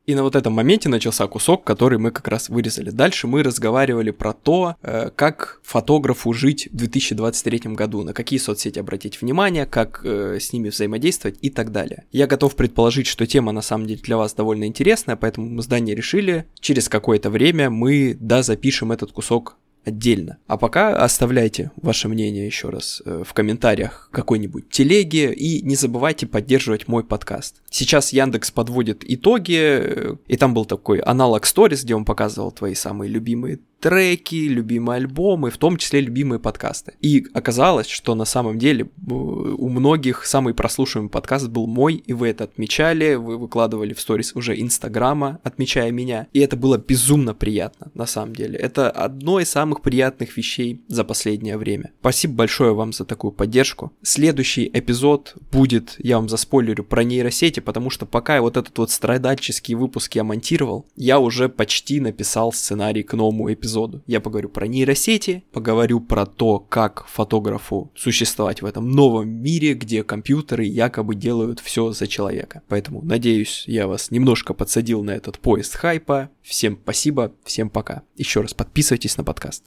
И 0.07 0.15
на 0.15 0.23
вот 0.23 0.35
этом 0.35 0.53
моменте 0.53 0.89
начался 0.89 1.27
кусок, 1.27 1.65
который 1.65 1.99
мы 1.99 2.11
как 2.11 2.27
раз 2.29 2.49
вырезали. 2.49 2.91
Дальше 2.91 3.29
мы 3.29 3.43
разговаривали 3.43 4.11
про 4.11 4.33
то, 4.33 4.77
э, 4.83 5.11
как 5.15 5.61
фотографу 5.63 6.33
жить 6.33 6.69
в 6.73 6.77
2023 6.77 7.75
году, 7.75 8.03
на 8.03 8.13
какие 8.13 8.39
соцсети 8.41 8.81
обратить 8.81 9.21
внимание, 9.21 9.65
как 9.65 10.01
э, 10.05 10.39
с 10.41 10.53
ними 10.53 10.71
взаимодействовать 10.71 11.39
и 11.41 11.51
так 11.51 11.71
далее. 11.71 12.05
Я 12.11 12.27
готов 12.27 12.57
предположить, 12.57 13.07
что 13.07 13.27
тема 13.27 13.53
на 13.53 13.63
самом 13.63 13.87
деле 13.87 14.01
для 14.03 14.17
вас 14.17 14.35
довольно 14.35 14.65
интересная, 14.65 15.17
поэтому 15.17 15.49
мы 15.49 15.63
с 15.63 15.67
Даней 15.67 15.95
решили, 15.95 16.47
через 16.61 16.89
какое-то 16.89 17.31
время 17.31 17.71
мы, 17.71 18.17
да, 18.19 18.43
запишем 18.43 18.91
этот 18.91 19.13
кусок 19.13 19.57
отдельно. 19.85 20.39
А 20.47 20.57
пока 20.57 20.97
оставляйте 20.97 21.71
ваше 21.77 22.09
мнение 22.09 22.47
еще 22.47 22.69
раз 22.69 23.03
э, 23.05 23.23
в 23.27 23.33
комментариях 23.33 24.09
какой-нибудь 24.13 24.69
телеге 24.71 25.33
и 25.33 25.63
не 25.63 25.77
забывайте 25.77 26.27
поддерживать 26.27 26.89
мой 26.89 27.05
подкаст. 27.05 27.63
Сейчас 27.71 28.13
Яндекс 28.13 28.51
подводит 28.51 29.03
итоги, 29.05 29.59
э, 29.59 30.17
и 30.27 30.37
там 30.37 30.55
был 30.55 30.65
такой 30.65 30.99
аналог 30.99 31.45
Stories, 31.45 31.83
где 31.83 31.95
он 31.95 32.05
показывал 32.05 32.53
твои 32.53 32.75
самые 32.75 33.11
любимые 33.11 33.61
треки, 33.83 34.47
любимые 34.47 34.99
альбомы, 34.99 35.51
в 35.51 35.59
том 35.59 35.77
числе 35.77 36.01
любимые 36.01 36.39
подкасты. 36.39 36.95
И 37.01 37.27
оказалось, 37.35 37.89
что 37.89 38.15
на 38.15 38.25
самом 38.25 38.57
деле 38.57 38.89
у 39.09 39.69
многих 39.69 40.25
самый 40.25 40.55
прослушиваемый 40.55 41.11
подкаст 41.11 41.49
был 41.49 41.67
мой, 41.67 41.97
и 41.97 42.13
вы 42.13 42.29
это 42.29 42.45
отмечали, 42.45 43.15
вы 43.15 43.37
выкладывали 43.37 43.93
в 43.93 44.01
сторис 44.01 44.37
уже 44.37 44.59
Инстаграма, 44.59 45.41
отмечая 45.43 45.91
меня. 45.91 46.29
И 46.33 46.39
это 46.39 46.57
было 46.57 46.79
безумно 46.79 47.35
приятно, 47.35 47.91
на 47.95 48.07
самом 48.07 48.37
деле. 48.37 48.57
Это 48.57 48.89
одно 48.89 49.41
из 49.41 49.51
самых 49.51 49.83
приятных 49.83 50.37
вещей 50.37 50.85
за 50.87 51.03
последнее 51.03 51.59
время. 51.59 51.91
Спасибо 52.01 52.35
большое 52.35 52.75
вам 52.75 52.93
за 52.93 53.05
такую 53.05 53.33
поддержку. 53.33 53.93
Следующий 54.03 54.71
эпизод 54.73 55.35
будет, 55.51 55.97
я 55.99 56.19
вам 56.19 56.29
заспойлерю, 56.29 56.85
про 56.85 57.03
нейросети, 57.03 57.59
потому 57.59 57.91
что 57.91 58.07
пока 58.07 58.41
вот 58.41 58.57
этот 58.57 58.79
вот 58.79 58.93
страдальческий 58.93 59.75
выпуск 59.75 60.15
я 60.15 60.23
монтировал, 60.23 60.87
я 60.95 61.19
уже 61.19 61.49
почти 61.49 61.99
написал 61.99 62.53
сценарий 62.53 63.03
к 63.03 63.15
новому 63.15 63.53
эпизоду 63.53 63.72
эпизоду. 63.73 64.03
Я 64.07 64.21
поговорю 64.21 64.49
про 64.49 64.67
нейросети, 64.67 65.45
поговорю 65.53 66.01
про 66.01 66.27
то, 66.27 66.59
как 66.59 67.07
фотографу 67.09 67.91
существовать 67.97 68.63
в 68.63 68.67
этом 68.67 68.91
новом 68.91 69.29
мире, 69.29 69.75
где 69.75 70.05
компьютеры 70.05 70.65
якобы 70.65 71.15
делают 71.15 71.61
все 71.61 71.93
за 71.93 72.07
человека. 72.07 72.63
Поэтому, 72.69 73.03
надеюсь, 73.03 73.65
я 73.67 73.87
вас 73.87 74.11
немножко 74.11 74.55
подсадил 74.55 75.03
на 75.03 75.13
этот 75.13 75.39
поезд 75.39 75.75
хайпа. 75.75 76.31
Всем 76.43 76.79
спасибо, 76.83 77.33
всем 77.45 77.71
пока. 77.71 78.03
Еще 78.17 78.41
раз 78.41 78.55
подписывайтесь 78.55 79.17
на 79.17 79.25
подкаст. 79.25 79.61